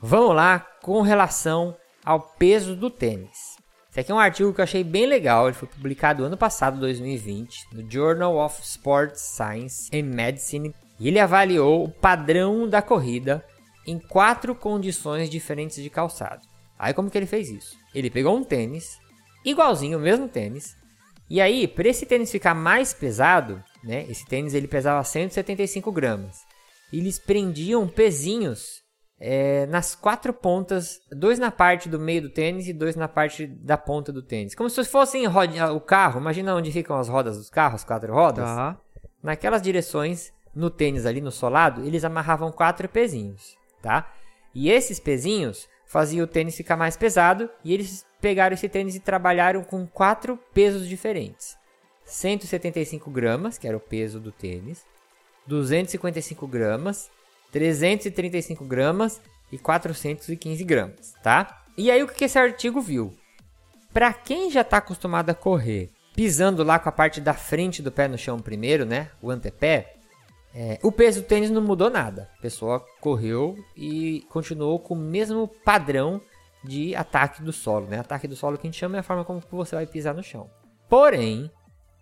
vamos 0.00 0.34
lá 0.34 0.60
com 0.82 1.00
relação 1.00 1.76
ao 2.04 2.20
peso 2.20 2.76
do 2.76 2.88
tênis. 2.88 3.56
Esse 3.90 4.00
aqui 4.00 4.12
é 4.12 4.14
um 4.14 4.18
artigo 4.18 4.52
que 4.52 4.60
eu 4.60 4.64
achei 4.64 4.84
bem 4.84 5.06
legal. 5.06 5.46
Ele 5.46 5.56
foi 5.56 5.66
publicado 5.66 6.22
ano 6.22 6.36
passado, 6.36 6.78
2020, 6.78 7.68
no 7.72 7.90
Journal 7.90 8.36
of 8.36 8.60
Sports 8.62 9.22
Science 9.22 9.90
and 9.96 10.04
Medicine. 10.04 10.74
E 11.00 11.08
ele 11.08 11.18
avaliou 11.18 11.84
o 11.84 11.88
padrão 11.88 12.68
da 12.68 12.82
corrida 12.82 13.44
em 13.86 13.98
quatro 13.98 14.54
condições 14.54 15.30
diferentes 15.30 15.82
de 15.82 15.88
calçado. 15.88 16.46
Aí 16.78 16.92
como 16.92 17.10
que 17.10 17.16
ele 17.16 17.26
fez 17.26 17.48
isso? 17.48 17.76
Ele 17.94 18.10
pegou 18.10 18.36
um 18.36 18.44
tênis, 18.44 18.98
igualzinho, 19.44 19.98
o 19.98 20.00
mesmo 20.00 20.28
tênis, 20.28 20.76
e 21.28 21.40
aí, 21.40 21.66
para 21.66 21.88
esse 21.88 22.06
tênis 22.06 22.30
ficar 22.30 22.54
mais 22.54 22.94
pesado, 22.94 23.62
né? 23.82 24.06
Esse 24.08 24.24
tênis 24.26 24.54
ele 24.54 24.68
pesava 24.68 25.02
175 25.02 25.90
gramas. 25.90 26.44
Eles 26.92 27.18
prendiam 27.18 27.86
pezinhos 27.88 28.82
é, 29.18 29.66
nas 29.66 29.94
quatro 29.94 30.32
pontas, 30.32 31.00
dois 31.10 31.38
na 31.38 31.50
parte 31.50 31.88
do 31.88 31.98
meio 31.98 32.22
do 32.22 32.30
tênis 32.30 32.68
e 32.68 32.72
dois 32.72 32.94
na 32.94 33.08
parte 33.08 33.46
da 33.46 33.76
ponta 33.76 34.12
do 34.12 34.22
tênis. 34.22 34.54
Como 34.54 34.70
se 34.70 34.84
fossem 34.84 35.24
o 35.26 35.80
carro, 35.80 36.20
imagina 36.20 36.54
onde 36.54 36.70
ficam 36.70 36.96
as 36.96 37.08
rodas 37.08 37.36
dos 37.36 37.50
carros, 37.50 37.82
quatro 37.82 38.12
rodas. 38.12 38.48
Naquelas 39.22 39.62
direções, 39.62 40.32
no 40.54 40.70
tênis 40.70 41.06
ali 41.06 41.20
no 41.20 41.32
solado, 41.32 41.84
eles 41.84 42.04
amarravam 42.04 42.52
quatro 42.52 42.88
pezinhos, 42.88 43.56
tá? 43.82 44.12
E 44.54 44.70
esses 44.70 45.00
pezinhos 45.00 45.68
faziam 45.86 46.24
o 46.24 46.26
tênis 46.26 46.56
ficar 46.56 46.76
mais 46.76 46.96
pesado 46.96 47.48
e 47.64 47.72
eles 47.72 48.04
pegaram 48.20 48.54
esse 48.54 48.68
tênis 48.68 48.94
e 48.94 49.00
trabalharam 49.00 49.62
com 49.62 49.86
quatro 49.86 50.38
pesos 50.52 50.88
diferentes. 50.88 51.56
175 52.04 53.10
gramas, 53.10 53.58
que 53.58 53.66
era 53.66 53.76
o 53.76 53.80
peso 53.80 54.20
do 54.20 54.30
tênis, 54.30 54.84
255 55.46 56.46
gramas, 56.46 57.10
335 57.52 58.64
gramas 58.64 59.20
e 59.50 59.58
415 59.58 60.64
gramas, 60.64 61.14
tá? 61.22 61.64
E 61.76 61.90
aí 61.90 62.02
o 62.02 62.08
que 62.08 62.24
esse 62.24 62.38
artigo 62.38 62.80
viu? 62.80 63.14
Para 63.92 64.12
quem 64.12 64.50
já 64.50 64.60
está 64.60 64.78
acostumado 64.78 65.30
a 65.30 65.34
correr 65.34 65.90
pisando 66.16 66.64
lá 66.64 66.78
com 66.78 66.88
a 66.88 66.92
parte 66.92 67.20
da 67.20 67.34
frente 67.34 67.82
do 67.82 67.92
pé 67.92 68.08
no 68.08 68.16
chão 68.16 68.38
primeiro, 68.38 68.86
né? 68.86 69.10
O 69.20 69.30
antepé, 69.30 69.95
é, 70.58 70.78
o 70.82 70.90
peso 70.90 71.20
do 71.20 71.26
tênis 71.26 71.50
não 71.50 71.60
mudou 71.60 71.90
nada. 71.90 72.30
A 72.38 72.40
pessoa 72.40 72.80
correu 72.98 73.62
e 73.76 74.24
continuou 74.30 74.78
com 74.78 74.94
o 74.94 74.96
mesmo 74.96 75.46
padrão 75.46 76.18
de 76.64 76.96
ataque 76.96 77.42
do 77.42 77.52
solo, 77.52 77.86
né? 77.86 78.00
Ataque 78.00 78.26
do 78.26 78.34
solo 78.34 78.56
que 78.56 78.66
a 78.66 78.70
gente 78.70 78.80
chama 78.80 78.96
é 78.96 79.00
a 79.00 79.02
forma 79.02 79.22
como 79.22 79.42
você 79.50 79.76
vai 79.76 79.86
pisar 79.86 80.14
no 80.14 80.22
chão. 80.22 80.48
Porém, 80.88 81.50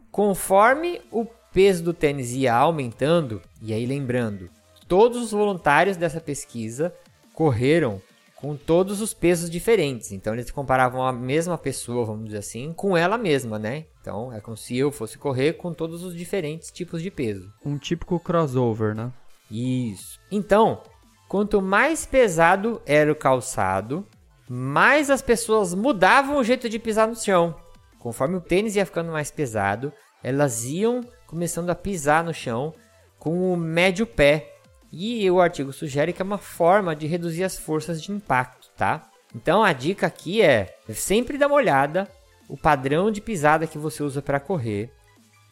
conforme 0.08 1.02
o 1.10 1.26
peso 1.52 1.82
do 1.82 1.92
tênis 1.92 2.32
ia 2.32 2.54
aumentando, 2.54 3.42
e 3.60 3.72
aí 3.74 3.84
lembrando, 3.84 4.48
todos 4.86 5.20
os 5.20 5.32
voluntários 5.32 5.96
dessa 5.96 6.20
pesquisa 6.20 6.94
correram 7.32 8.00
com 8.44 8.54
todos 8.54 9.00
os 9.00 9.14
pesos 9.14 9.48
diferentes. 9.48 10.12
Então 10.12 10.34
eles 10.34 10.50
comparavam 10.50 11.02
a 11.02 11.10
mesma 11.10 11.56
pessoa, 11.56 12.04
vamos 12.04 12.26
dizer 12.26 12.38
assim, 12.38 12.74
com 12.74 12.94
ela 12.94 13.16
mesma, 13.16 13.58
né? 13.58 13.86
Então 14.02 14.30
é 14.30 14.38
como 14.38 14.54
se 14.54 14.76
eu 14.76 14.92
fosse 14.92 15.16
correr 15.16 15.54
com 15.54 15.72
todos 15.72 16.04
os 16.04 16.14
diferentes 16.14 16.70
tipos 16.70 17.02
de 17.02 17.10
peso. 17.10 17.50
Um 17.64 17.78
típico 17.78 18.20
crossover, 18.20 18.94
né? 18.94 19.10
Isso. 19.50 20.20
Então, 20.30 20.82
quanto 21.26 21.62
mais 21.62 22.04
pesado 22.04 22.82
era 22.84 23.10
o 23.10 23.16
calçado, 23.16 24.06
mais 24.46 25.08
as 25.08 25.22
pessoas 25.22 25.72
mudavam 25.72 26.36
o 26.36 26.44
jeito 26.44 26.68
de 26.68 26.78
pisar 26.78 27.08
no 27.08 27.16
chão. 27.16 27.56
Conforme 27.98 28.36
o 28.36 28.42
tênis 28.42 28.76
ia 28.76 28.84
ficando 28.84 29.10
mais 29.10 29.30
pesado, 29.30 29.90
elas 30.22 30.66
iam 30.66 31.00
começando 31.26 31.70
a 31.70 31.74
pisar 31.74 32.22
no 32.22 32.34
chão 32.34 32.74
com 33.18 33.54
o 33.54 33.56
médio 33.56 34.06
pé, 34.06 34.53
e 34.94 35.30
o 35.30 35.40
artigo 35.40 35.72
sugere 35.72 36.12
que 36.12 36.22
é 36.22 36.24
uma 36.24 36.38
forma 36.38 36.94
de 36.94 37.06
reduzir 37.06 37.44
as 37.44 37.58
forças 37.58 38.02
de 38.02 38.12
impacto, 38.12 38.70
tá? 38.76 39.10
Então 39.34 39.64
a 39.64 39.72
dica 39.72 40.06
aqui 40.06 40.40
é 40.40 40.76
sempre 40.92 41.36
dar 41.36 41.48
uma 41.48 41.56
olhada 41.56 42.08
o 42.48 42.56
padrão 42.56 43.10
de 43.10 43.20
pisada 43.20 43.66
que 43.66 43.78
você 43.78 44.02
usa 44.02 44.22
para 44.22 44.40
correr. 44.40 44.92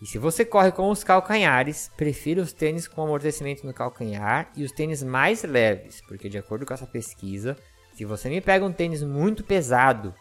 E 0.01 0.07
se 0.07 0.19
você 0.19 0.45
corre 0.45 0.73
com 0.73 0.91
os 0.91 1.05
calcanhares, 1.05 1.91
prefira 1.97 2.43
os 2.43 2.53
tênis 2.53 2.89
com 2.89 3.03
amortecimento 3.03 3.65
no 3.67 3.73
calcanhar 3.73 4.51
e 4.57 4.65
os 4.65 4.73
tênis 4.73 5.03
mais 5.03 5.45
leves, 5.45 6.01
porque 6.09 6.29
de 6.29 6.39
acordo 6.39 6.67
com 6.67 6.75
essa 6.75 6.87
pesquisa, 6.87 7.57
se 7.95 8.05
você 8.05 8.29
me 8.29 8.41
pega 8.41 8.65
um 8.65 8.73
tênis 8.73 9.03
muito 9.03 9.45
pesado 9.45 10.13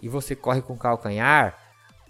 e 0.00 0.08
você 0.08 0.36
corre 0.36 0.62
com 0.62 0.76
calcanhar, 0.76 1.58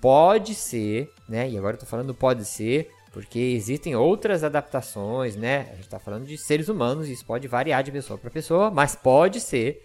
pode 0.00 0.54
ser, 0.54 1.10
né? 1.28 1.48
E 1.48 1.56
agora 1.56 1.76
eu 1.76 1.80
tô 1.80 1.86
falando 1.86 2.14
pode 2.14 2.44
ser, 2.44 2.90
porque 3.14 3.38
existem 3.38 3.94
outras 3.94 4.42
adaptações, 4.42 5.36
né? 5.36 5.68
A 5.70 5.74
gente 5.76 5.84
está 5.84 6.00
falando 6.00 6.26
de 6.26 6.36
seres 6.36 6.68
humanos, 6.68 7.08
isso 7.08 7.24
pode 7.24 7.46
variar 7.46 7.80
de 7.84 7.92
pessoa 7.92 8.18
para 8.18 8.28
pessoa, 8.28 8.72
mas 8.72 8.96
pode 8.96 9.40
ser 9.40 9.80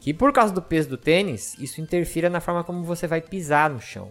que 0.00 0.12
por 0.12 0.32
causa 0.32 0.52
do 0.52 0.60
peso 0.60 0.88
do 0.88 0.96
tênis, 0.96 1.56
isso 1.60 1.80
interfira 1.80 2.28
na 2.28 2.40
forma 2.40 2.64
como 2.64 2.82
você 2.82 3.06
vai 3.06 3.20
pisar 3.20 3.70
no 3.70 3.80
chão. 3.80 4.10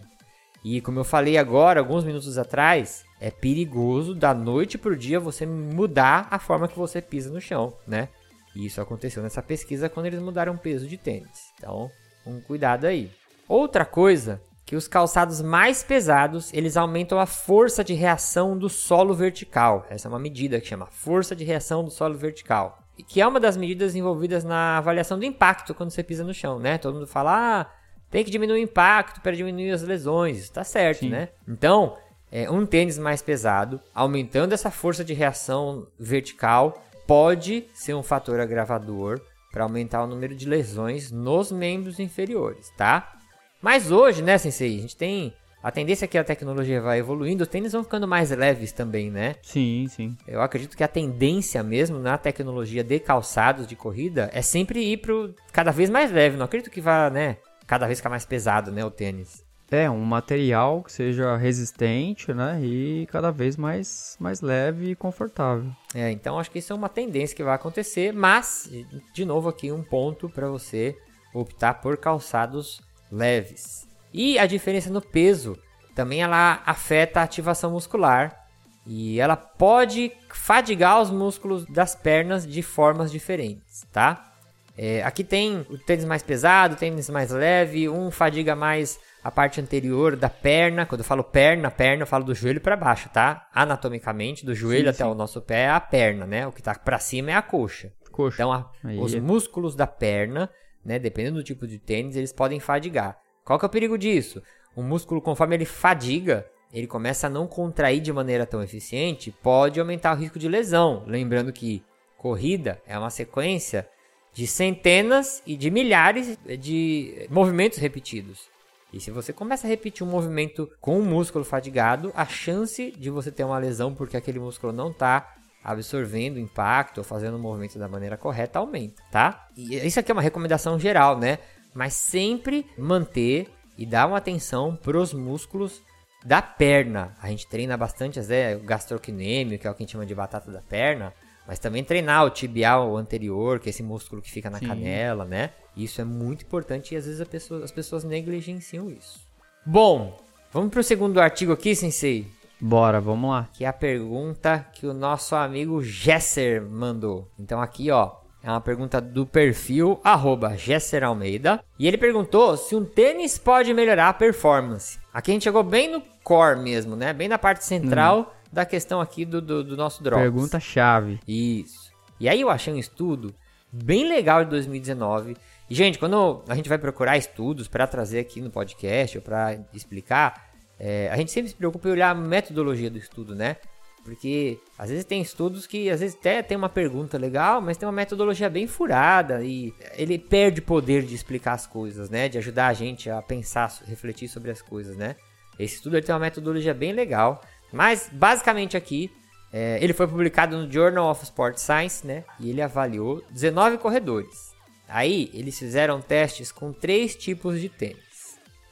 E 0.64 0.80
como 0.80 0.98
eu 0.98 1.04
falei 1.04 1.36
agora, 1.36 1.80
alguns 1.80 2.02
minutos 2.02 2.38
atrás, 2.38 3.04
é 3.20 3.30
perigoso 3.30 4.14
da 4.14 4.32
noite 4.32 4.78
para 4.78 4.92
o 4.92 4.96
dia 4.96 5.20
você 5.20 5.44
mudar 5.44 6.26
a 6.30 6.38
forma 6.38 6.66
que 6.66 6.78
você 6.78 7.02
pisa 7.02 7.30
no 7.30 7.42
chão, 7.42 7.74
né? 7.86 8.08
E 8.56 8.64
isso 8.64 8.80
aconteceu 8.80 9.22
nessa 9.22 9.42
pesquisa 9.42 9.90
quando 9.90 10.06
eles 10.06 10.20
mudaram 10.20 10.54
o 10.54 10.58
peso 10.58 10.88
de 10.88 10.96
tênis. 10.96 11.52
Então, 11.58 11.90
um 12.26 12.40
cuidado 12.40 12.86
aí. 12.86 13.10
Outra 13.46 13.84
coisa 13.84 14.40
que 14.72 14.76
os 14.76 14.88
calçados 14.88 15.42
mais 15.42 15.82
pesados, 15.82 16.50
eles 16.50 16.78
aumentam 16.78 17.20
a 17.20 17.26
força 17.26 17.84
de 17.84 17.92
reação 17.92 18.56
do 18.56 18.70
solo 18.70 19.12
vertical. 19.12 19.86
Essa 19.90 20.08
é 20.08 20.10
uma 20.10 20.18
medida 20.18 20.58
que 20.58 20.66
chama 20.66 20.86
força 20.86 21.36
de 21.36 21.44
reação 21.44 21.84
do 21.84 21.90
solo 21.90 22.16
vertical. 22.16 22.78
E 22.96 23.02
que 23.02 23.20
é 23.20 23.26
uma 23.26 23.38
das 23.38 23.54
medidas 23.54 23.94
envolvidas 23.94 24.44
na 24.44 24.78
avaliação 24.78 25.18
do 25.18 25.26
impacto 25.26 25.74
quando 25.74 25.90
você 25.90 26.02
pisa 26.02 26.24
no 26.24 26.32
chão, 26.32 26.58
né? 26.58 26.78
Todo 26.78 26.94
mundo 26.94 27.06
fala, 27.06 27.60
ah, 27.60 27.70
tem 28.10 28.24
que 28.24 28.30
diminuir 28.30 28.60
o 28.60 28.62
impacto 28.62 29.20
para 29.20 29.32
diminuir 29.32 29.72
as 29.72 29.82
lesões. 29.82 30.48
Tá 30.48 30.64
certo, 30.64 31.00
Sim. 31.00 31.10
né? 31.10 31.28
Então, 31.46 31.98
é, 32.30 32.50
um 32.50 32.64
tênis 32.64 32.96
mais 32.96 33.20
pesado, 33.20 33.78
aumentando 33.94 34.54
essa 34.54 34.70
força 34.70 35.04
de 35.04 35.12
reação 35.12 35.86
vertical, 35.98 36.82
pode 37.06 37.66
ser 37.74 37.92
um 37.92 38.02
fator 38.02 38.40
agravador 38.40 39.20
para 39.52 39.64
aumentar 39.64 40.02
o 40.02 40.06
número 40.06 40.34
de 40.34 40.48
lesões 40.48 41.10
nos 41.12 41.52
membros 41.52 42.00
inferiores, 42.00 42.70
tá? 42.74 43.18
Mas 43.62 43.92
hoje, 43.92 44.22
né, 44.22 44.36
Sensei, 44.36 44.76
a 44.76 44.80
gente 44.80 44.96
tem 44.96 45.32
a 45.62 45.70
tendência 45.70 46.06
é 46.06 46.08
que 46.08 46.18
a 46.18 46.24
tecnologia 46.24 46.80
vai 46.80 46.98
evoluindo, 46.98 47.44
os 47.44 47.48
tênis 47.48 47.72
vão 47.72 47.84
ficando 47.84 48.08
mais 48.08 48.30
leves 48.32 48.72
também, 48.72 49.12
né? 49.12 49.36
Sim, 49.42 49.86
sim. 49.88 50.16
Eu 50.26 50.42
acredito 50.42 50.76
que 50.76 50.82
a 50.82 50.88
tendência 50.88 51.62
mesmo 51.62 52.00
na 52.00 52.18
tecnologia 52.18 52.82
de 52.82 52.98
calçados 52.98 53.64
de 53.64 53.76
corrida 53.76 54.28
é 54.34 54.42
sempre 54.42 54.80
ir 54.80 54.96
pro 54.96 55.32
cada 55.52 55.70
vez 55.70 55.88
mais 55.88 56.10
leve. 56.10 56.36
Não 56.36 56.46
acredito 56.46 56.70
que 56.70 56.80
vá, 56.80 57.08
né, 57.08 57.36
cada 57.64 57.86
vez 57.86 58.00
ficar 58.00 58.10
mais 58.10 58.26
pesado, 58.26 58.72
né, 58.72 58.84
o 58.84 58.90
tênis. 58.90 59.44
É, 59.70 59.88
um 59.88 60.04
material 60.04 60.82
que 60.82 60.92
seja 60.92 61.36
resistente, 61.36 62.34
né, 62.34 62.60
e 62.60 63.06
cada 63.06 63.30
vez 63.30 63.56
mais, 63.56 64.16
mais 64.18 64.40
leve 64.40 64.90
e 64.90 64.96
confortável. 64.96 65.70
É, 65.94 66.10
então 66.10 66.38
acho 66.40 66.50
que 66.50 66.58
isso 66.58 66.72
é 66.72 66.76
uma 66.76 66.88
tendência 66.88 67.36
que 67.36 67.44
vai 67.44 67.54
acontecer, 67.54 68.12
mas, 68.12 68.68
de 69.14 69.24
novo 69.24 69.48
aqui 69.48 69.70
um 69.70 69.82
ponto 69.82 70.28
para 70.28 70.48
você 70.48 70.94
optar 71.32 71.74
por 71.74 71.96
calçados 71.96 72.82
leves. 73.12 73.86
E 74.12 74.38
a 74.38 74.46
diferença 74.46 74.90
no 74.90 75.00
peso 75.00 75.56
também 75.94 76.22
ela 76.22 76.62
afeta 76.64 77.20
a 77.20 77.24
ativação 77.24 77.70
muscular 77.70 78.42
e 78.86 79.20
ela 79.20 79.36
pode 79.36 80.10
fadigar 80.30 81.00
os 81.00 81.10
músculos 81.10 81.64
das 81.66 81.94
pernas 81.94 82.46
de 82.46 82.62
formas 82.62 83.12
diferentes, 83.12 83.86
tá? 83.92 84.32
É, 84.76 85.02
aqui 85.02 85.22
tem 85.22 85.66
o 85.68 85.76
tênis 85.76 86.04
mais 86.04 86.22
pesado, 86.22 86.74
o 86.74 86.78
tênis 86.78 87.10
mais 87.10 87.30
leve, 87.30 87.88
um 87.88 88.10
fadiga 88.10 88.56
mais 88.56 88.98
a 89.22 89.30
parte 89.30 89.60
anterior 89.60 90.16
da 90.16 90.30
perna. 90.30 90.86
Quando 90.86 91.02
eu 91.02 91.04
falo 91.04 91.22
perna, 91.22 91.70
perna, 91.70 92.02
eu 92.02 92.06
falo 92.06 92.24
do 92.24 92.34
joelho 92.34 92.60
para 92.60 92.74
baixo, 92.74 93.08
tá? 93.10 93.48
Anatomicamente, 93.54 94.46
do 94.46 94.54
joelho 94.54 94.84
sim, 94.84 94.90
até 94.90 95.04
sim. 95.04 95.10
o 95.10 95.14
nosso 95.14 95.40
pé 95.42 95.64
é 95.64 95.70
a 95.70 95.78
perna, 95.78 96.26
né? 96.26 96.46
O 96.46 96.52
que 96.52 96.62
tá 96.62 96.74
para 96.74 96.98
cima 96.98 97.30
é 97.30 97.34
a 97.34 97.42
coxa. 97.42 97.92
coxa. 98.10 98.36
Então, 98.36 98.50
a, 98.50 98.70
os 98.98 99.14
músculos 99.16 99.76
da 99.76 99.86
perna 99.86 100.50
né? 100.84 100.98
Dependendo 100.98 101.36
do 101.36 101.44
tipo 101.44 101.66
de 101.66 101.78
tênis, 101.78 102.16
eles 102.16 102.32
podem 102.32 102.60
fadigar. 102.60 103.18
Qual 103.44 103.58
que 103.58 103.64
é 103.64 103.68
o 103.68 103.70
perigo 103.70 103.98
disso? 103.98 104.42
O 104.74 104.82
músculo, 104.82 105.20
conforme 105.20 105.56
ele 105.56 105.64
fadiga, 105.64 106.46
ele 106.72 106.86
começa 106.86 107.26
a 107.26 107.30
não 107.30 107.46
contrair 107.46 108.00
de 108.00 108.12
maneira 108.12 108.46
tão 108.46 108.62
eficiente, 108.62 109.30
pode 109.42 109.78
aumentar 109.78 110.16
o 110.16 110.20
risco 110.20 110.38
de 110.38 110.48
lesão. 110.48 111.04
Lembrando 111.06 111.52
que 111.52 111.82
corrida 112.16 112.80
é 112.86 112.98
uma 112.98 113.10
sequência 113.10 113.88
de 114.32 114.46
centenas 114.46 115.42
e 115.46 115.56
de 115.56 115.70
milhares 115.70 116.38
de 116.58 117.26
movimentos 117.30 117.78
repetidos. 117.78 118.50
E 118.92 119.00
se 119.00 119.10
você 119.10 119.32
começa 119.32 119.66
a 119.66 119.70
repetir 119.70 120.06
um 120.06 120.10
movimento 120.10 120.70
com 120.80 120.98
o 120.98 121.04
músculo 121.04 121.44
fadigado, 121.44 122.12
a 122.14 122.26
chance 122.26 122.90
de 122.92 123.10
você 123.10 123.30
ter 123.30 123.44
uma 123.44 123.58
lesão 123.58 123.94
porque 123.94 124.16
aquele 124.16 124.38
músculo 124.38 124.72
não 124.72 124.90
está 124.90 125.34
absorvendo 125.64 126.36
o 126.36 126.40
impacto 126.40 126.98
ou 126.98 127.04
fazendo 127.04 127.36
o 127.36 127.38
movimento 127.38 127.78
da 127.78 127.88
maneira 127.88 128.16
correta 128.16 128.58
aumenta, 128.58 129.02
tá? 129.10 129.48
E 129.56 129.76
isso 129.86 130.00
aqui 130.00 130.10
é 130.10 130.14
uma 130.14 130.22
recomendação 130.22 130.78
geral, 130.78 131.18
né? 131.18 131.38
Mas 131.74 131.94
sempre 131.94 132.66
manter 132.76 133.48
e 133.78 133.86
dar 133.86 134.06
uma 134.06 134.18
atenção 134.18 134.76
pros 134.76 135.12
músculos 135.14 135.80
da 136.24 136.42
perna. 136.42 137.14
A 137.20 137.28
gente 137.28 137.46
treina 137.46 137.76
bastante, 137.76 138.20
né, 138.20 138.56
o 138.56 138.60
gastrocnêmio, 138.60 139.58
que 139.58 139.66
é 139.66 139.70
o 139.70 139.74
que 139.74 139.82
a 139.82 139.84
gente 139.84 139.92
chama 139.92 140.06
de 140.06 140.14
batata 140.14 140.50
da 140.52 140.60
perna, 140.60 141.12
mas 141.46 141.58
também 141.58 141.82
treinar 141.82 142.24
o 142.24 142.30
tibial 142.30 142.96
anterior, 142.96 143.58
que 143.58 143.68
é 143.68 143.70
esse 143.70 143.82
músculo 143.82 144.22
que 144.22 144.30
fica 144.30 144.48
na 144.50 144.58
Sim. 144.58 144.66
canela, 144.68 145.24
né? 145.24 145.50
Isso 145.76 146.00
é 146.00 146.04
muito 146.04 146.44
importante 146.44 146.94
e 146.94 146.96
às 146.96 147.06
vezes 147.06 147.26
pessoa- 147.26 147.64
as 147.64 147.72
pessoas 147.72 148.04
negligenciam 148.04 148.90
isso. 148.90 149.20
Bom, 149.66 150.16
vamos 150.52 150.70
pro 150.70 150.82
segundo 150.84 151.20
artigo 151.20 151.52
aqui, 151.52 151.74
sensei, 151.74 152.26
Bora, 152.64 153.00
vamos 153.00 153.28
lá. 153.28 153.48
que 153.52 153.64
é 153.64 153.68
a 153.68 153.72
pergunta 153.72 154.64
que 154.72 154.86
o 154.86 154.94
nosso 154.94 155.34
amigo 155.34 155.82
Jesser 155.82 156.62
mandou. 156.62 157.28
Então 157.36 157.60
aqui, 157.60 157.90
ó, 157.90 158.12
é 158.40 158.48
uma 158.48 158.60
pergunta 158.60 159.00
do 159.00 159.26
perfil 159.26 160.00
arroba 160.04 160.56
Jesser 160.56 161.02
Almeida. 161.02 161.62
E 161.76 161.88
ele 161.88 161.98
perguntou 161.98 162.56
se 162.56 162.76
um 162.76 162.84
tênis 162.84 163.36
pode 163.36 163.74
melhorar 163.74 164.10
a 164.10 164.12
performance. 164.12 165.00
Aqui 165.12 165.32
a 165.32 165.34
gente 165.34 165.42
chegou 165.42 165.64
bem 165.64 165.90
no 165.90 166.00
core 166.22 166.60
mesmo, 166.60 166.94
né? 166.94 167.12
Bem 167.12 167.26
na 167.26 167.36
parte 167.36 167.64
central 167.64 168.32
da 168.52 168.64
questão 168.64 169.00
aqui 169.00 169.24
do, 169.24 169.42
do, 169.42 169.64
do 169.64 169.76
nosso 169.76 170.00
Drops. 170.00 170.22
Pergunta 170.22 170.60
chave. 170.60 171.18
Isso. 171.26 171.90
E 172.20 172.28
aí 172.28 172.40
eu 172.40 172.48
achei 172.48 172.72
um 172.72 172.78
estudo 172.78 173.34
bem 173.72 174.08
legal 174.08 174.44
de 174.44 174.50
2019. 174.50 175.36
E, 175.68 175.74
gente, 175.74 175.98
quando 175.98 176.44
a 176.46 176.54
gente 176.54 176.68
vai 176.68 176.78
procurar 176.78 177.16
estudos 177.16 177.66
para 177.66 177.88
trazer 177.88 178.20
aqui 178.20 178.40
no 178.40 178.50
podcast 178.50 179.18
ou 179.18 179.24
para 179.24 179.58
explicar, 179.72 180.51
é, 180.84 181.08
a 181.12 181.16
gente 181.16 181.30
sempre 181.30 181.48
se 181.48 181.54
preocupa 181.54 181.88
em 181.88 181.92
olhar 181.92 182.10
a 182.10 182.14
metodologia 182.14 182.90
do 182.90 182.98
estudo, 182.98 183.36
né? 183.36 183.56
Porque 184.02 184.58
às 184.76 184.90
vezes 184.90 185.04
tem 185.04 185.22
estudos 185.22 185.64
que 185.64 185.88
às 185.88 186.00
vezes 186.00 186.16
até 186.18 186.42
tem 186.42 186.56
uma 186.56 186.68
pergunta 186.68 187.16
legal, 187.16 187.60
mas 187.60 187.76
tem 187.76 187.86
uma 187.86 187.92
metodologia 187.92 188.50
bem 188.50 188.66
furada 188.66 189.44
e 189.44 189.72
ele 189.94 190.18
perde 190.18 190.60
poder 190.60 191.04
de 191.04 191.14
explicar 191.14 191.52
as 191.52 191.68
coisas, 191.68 192.10
né? 192.10 192.28
De 192.28 192.36
ajudar 192.36 192.66
a 192.66 192.72
gente 192.72 193.08
a 193.08 193.22
pensar, 193.22 193.72
refletir 193.86 194.26
sobre 194.26 194.50
as 194.50 194.60
coisas, 194.60 194.96
né? 194.96 195.14
Esse 195.56 195.76
estudo 195.76 195.96
ele 195.96 196.04
tem 196.04 196.12
uma 196.12 196.18
metodologia 196.20 196.74
bem 196.74 196.92
legal, 196.92 197.40
mas 197.72 198.10
basicamente 198.12 198.76
aqui 198.76 199.08
é, 199.52 199.78
ele 199.80 199.92
foi 199.92 200.08
publicado 200.08 200.58
no 200.58 200.68
Journal 200.72 201.08
of 201.08 201.22
Sport 201.22 201.58
Science, 201.58 202.04
né? 202.04 202.24
E 202.40 202.50
ele 202.50 202.60
avaliou 202.60 203.22
19 203.30 203.78
corredores. 203.78 204.50
Aí 204.88 205.30
eles 205.32 205.56
fizeram 205.56 206.00
testes 206.00 206.50
com 206.50 206.72
três 206.72 207.14
tipos 207.14 207.60
de 207.60 207.68
tênis. 207.68 208.11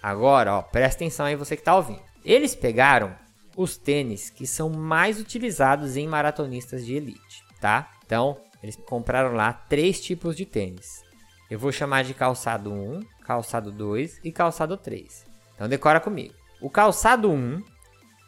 Agora, 0.03 0.57
ó, 0.57 0.63
presta 0.63 1.05
atenção 1.05 1.27
aí 1.27 1.37
você 1.37 1.57
que 1.57 1.63
tá 1.63 1.77
ouvindo. 1.77 2.03
Eles 2.25 2.55
pegaram 2.55 3.15
os 3.57 3.77
tênis 3.77 4.31
que 4.31 4.47
são 4.47 4.71
mais 4.71 5.21
utilizados 5.21 5.97
em 5.97 6.07
maratonistas 6.07 6.85
de 6.87 6.95
elite, 6.95 7.45
tá? 7.61 7.91
Então, 8.05 8.39
eles 8.63 8.77
compraram 8.77 9.35
lá 9.35 9.53
três 9.53 10.01
tipos 10.01 10.37
de 10.37 10.47
tênis. 10.47 11.03
Eu 11.51 11.59
vou 11.59 11.73
chamar 11.73 12.05
de 12.05 12.15
calçado 12.15 12.73
1, 12.73 13.01
calçado 13.25 13.73
2 13.73 14.21
e 14.23 14.31
calçado 14.31 14.77
3. 14.77 15.27
Então 15.55 15.69
decora 15.69 15.99
comigo. 15.99 16.35
O 16.61 16.71
calçado 16.71 17.31
1, 17.31 17.63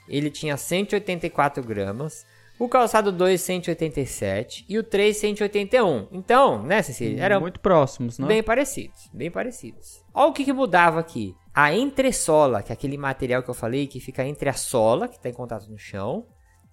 ele 0.08 0.30
tinha 0.30 0.56
184 0.56 1.62
gramas. 1.62 2.26
O 2.58 2.68
calçado 2.68 3.12
2, 3.12 3.40
187. 3.40 4.64
E 4.68 4.78
o 4.78 4.82
3, 4.82 5.16
181. 5.16 6.08
Então, 6.12 6.62
né, 6.62 6.82
Cecília? 6.82 7.22
Era 7.22 7.40
Muito 7.40 7.60
próximos, 7.60 8.18
né? 8.18 8.26
Bem 8.26 8.42
parecidos, 8.42 9.08
bem 9.12 9.30
parecidos. 9.30 10.02
Olha 10.12 10.28
o 10.28 10.32
que, 10.32 10.44
que 10.44 10.52
mudava 10.52 10.98
aqui. 10.98 11.34
A 11.54 11.74
entressola, 11.74 12.62
que 12.62 12.72
é 12.72 12.74
aquele 12.74 12.96
material 12.96 13.42
que 13.42 13.50
eu 13.50 13.54
falei 13.54 13.86
que 13.86 14.00
fica 14.00 14.24
entre 14.24 14.48
a 14.48 14.54
sola, 14.54 15.06
que 15.08 15.16
está 15.16 15.28
em 15.28 15.34
contato 15.34 15.68
no 15.68 15.78
chão, 15.78 16.26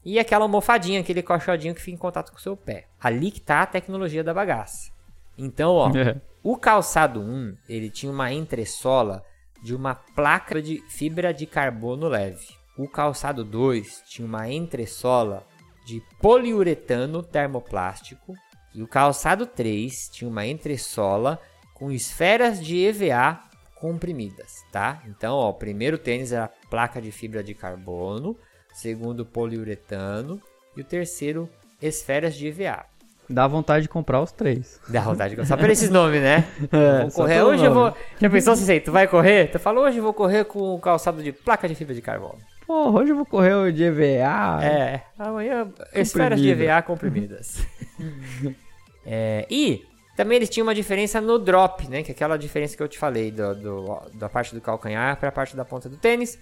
e 0.05 0.17
aquela 0.17 0.45
almofadinha, 0.45 1.01
aquele 1.01 1.21
colchadinho 1.21 1.75
que 1.75 1.81
fica 1.81 1.95
em 1.95 2.00
contato 2.00 2.31
com 2.31 2.38
o 2.38 2.41
seu 2.41 2.55
pé. 2.55 2.88
Ali 3.00 3.31
que 3.31 3.41
tá 3.41 3.62
a 3.62 3.65
tecnologia 3.67 4.24
da 4.24 4.33
bagaça. 4.33 4.91
Então, 5.38 5.74
ó, 5.74 5.89
É. 5.96 6.22
o 6.42 6.55
calçado 6.55 7.20
1, 7.22 7.57
ele 7.68 7.89
tinha 7.89 8.11
uma 8.11 8.31
entressola 8.31 9.24
de 9.61 9.75
uma 9.75 9.94
placa 9.96 10.61
de 10.61 10.81
fibra 10.87 11.33
de 11.33 11.46
carbono 11.46 12.07
leve. 12.07 12.48
O 12.77 12.87
calçado 12.87 13.44
2 13.44 14.03
tinha 14.07 14.25
uma 14.25 14.50
entressola 14.50 15.46
de 15.85 16.01
poliuretano 16.22 17.22
termoplástico. 17.22 18.33
E 18.74 18.81
o 18.81 18.87
calçado 18.87 19.46
3 19.46 20.09
tinha 20.09 20.29
uma 20.29 20.46
entressola 20.48 21.42
com 21.74 21.92
esferas 21.92 22.63
de 22.63 22.77
EVA 22.77 23.39
comprimidas, 23.79 24.63
tá? 24.72 25.01
Então, 25.07 25.35
ó, 25.35 25.50
o 25.50 25.53
primeiro 25.53 25.98
tênis 25.98 26.31
era 26.31 26.51
placa 26.70 27.01
de 27.01 27.11
fibra 27.11 27.44
de 27.44 27.53
carbono, 27.53 28.37
segundo 28.74 29.25
poliuretano 29.25 30.42
e 30.75 30.81
o 30.81 30.83
terceiro 30.83 31.50
esferas 31.81 32.35
de 32.35 32.48
EVA. 32.48 32.85
Dá 33.29 33.48
vontade 33.48 33.83
de 33.83 33.89
comprar 33.89 34.22
os 34.22 34.31
três. 34.31 34.81
Dá 34.89 35.01
vontade 35.01 35.31
de 35.31 35.35
gostar 35.35 35.55
por 35.55 35.70
esses 35.70 35.89
nomes, 35.89 36.22
né? 36.22 36.46
É, 36.72 37.01
vou 37.01 37.11
só 37.11 37.22
correr. 37.22 37.44
Hoje 37.44 37.63
eu 37.63 37.74
nome. 37.74 37.92
vou. 37.92 37.98
Já 38.20 38.29
pensou 38.29 38.55
se 38.55 38.79
tu 38.79 38.92
vai 38.92 39.07
correr? 39.07 39.51
Tu 39.51 39.59
falou 39.59 39.85
hoje 39.85 39.98
eu 39.98 40.03
vou 40.03 40.13
correr 40.13 40.46
com 40.46 40.74
o 40.75 40.79
calçado 40.79 41.22
de 41.22 41.31
placa 41.31 41.68
de 41.68 41.75
fibra 41.75 41.94
de 41.94 42.01
carbono. 42.01 42.39
Pô, 42.65 42.89
hoje 42.89 43.11
eu 43.11 43.15
vou 43.15 43.25
correr 43.25 43.53
o 43.53 43.72
de 43.72 43.83
EVA. 43.83 44.63
É, 44.63 45.03
amanhã 45.18 45.72
esferas 45.94 46.42
de 46.42 46.50
EVA 46.50 46.81
comprimidas. 46.81 47.63
É, 49.11 49.48
e 49.50 49.87
também 50.20 50.36
eles 50.36 50.50
tinham 50.50 50.68
uma 50.68 50.75
diferença 50.75 51.22
no 51.22 51.40
drop, 51.40 51.88
né? 51.88 52.03
Que 52.03 52.12
é 52.12 52.14
aquela 52.14 52.36
diferença 52.36 52.75
que 52.75 52.84
eu 52.84 52.90
te 52.90 52.98
falei 53.00 53.32
do, 53.32 53.55
do- 53.55 54.10
da 54.16 54.27
parte 54.27 54.53
do 54.53 54.60
calcanhar 54.60 55.18
para 55.18 55.29
a 55.29 55.32
parte 55.32 55.55
da 55.55 55.64
ponta 55.64 55.88
do 55.88 55.96
tênis. 55.96 56.38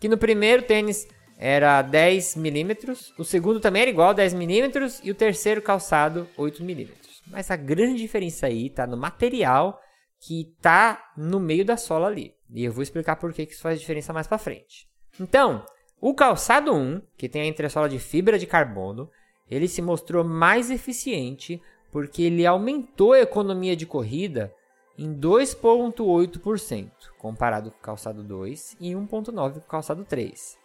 Que 0.00 0.08
no 0.08 0.16
primeiro 0.16 0.62
tênis 0.62 1.06
era 1.36 1.82
10 1.82 2.36
milímetros, 2.36 3.12
o 3.18 3.24
segundo 3.24 3.60
também 3.60 3.82
era 3.82 3.90
igual, 3.90 4.14
10 4.14 4.32
milímetros, 4.32 4.98
e 5.04 5.10
o 5.10 5.14
terceiro 5.14 5.60
calçado 5.60 6.26
8 6.38 6.64
milímetros. 6.64 7.22
Mas 7.26 7.50
a 7.50 7.56
grande 7.56 8.00
diferença 8.00 8.46
aí 8.46 8.70
tá 8.70 8.86
no 8.86 8.96
material 8.96 9.78
que 10.26 10.54
tá 10.62 11.12
no 11.14 11.38
meio 11.38 11.66
da 11.66 11.76
sola 11.76 12.06
ali. 12.06 12.32
E 12.50 12.64
eu 12.64 12.72
vou 12.72 12.82
explicar 12.82 13.16
por 13.16 13.30
que 13.34 13.44
que 13.44 13.52
isso 13.52 13.60
faz 13.60 13.78
diferença 13.78 14.10
mais 14.10 14.26
para 14.26 14.38
frente. 14.38 14.88
Então, 15.20 15.66
o 16.00 16.14
calçado 16.14 16.74
1, 16.74 17.02
que 17.18 17.28
tem 17.28 17.42
a 17.42 17.46
entressola 17.46 17.90
de 17.90 17.98
fibra 17.98 18.38
de 18.38 18.46
carbono, 18.46 19.10
ele 19.50 19.68
se 19.68 19.82
mostrou 19.82 20.24
mais 20.24 20.70
eficiente 20.70 21.60
porque 21.90 22.22
ele 22.22 22.44
aumentou 22.46 23.12
a 23.12 23.20
economia 23.20 23.74
de 23.76 23.86
corrida 23.86 24.52
em 24.96 25.14
2,8%, 25.14 26.90
comparado 27.18 27.70
com 27.70 27.76
o 27.78 27.80
calçado 27.80 28.22
2 28.22 28.76
e 28.80 28.92
1,9% 28.92 29.52
com 29.52 29.58
o 29.58 29.62
calçado 29.62 30.04
3. 30.04 30.56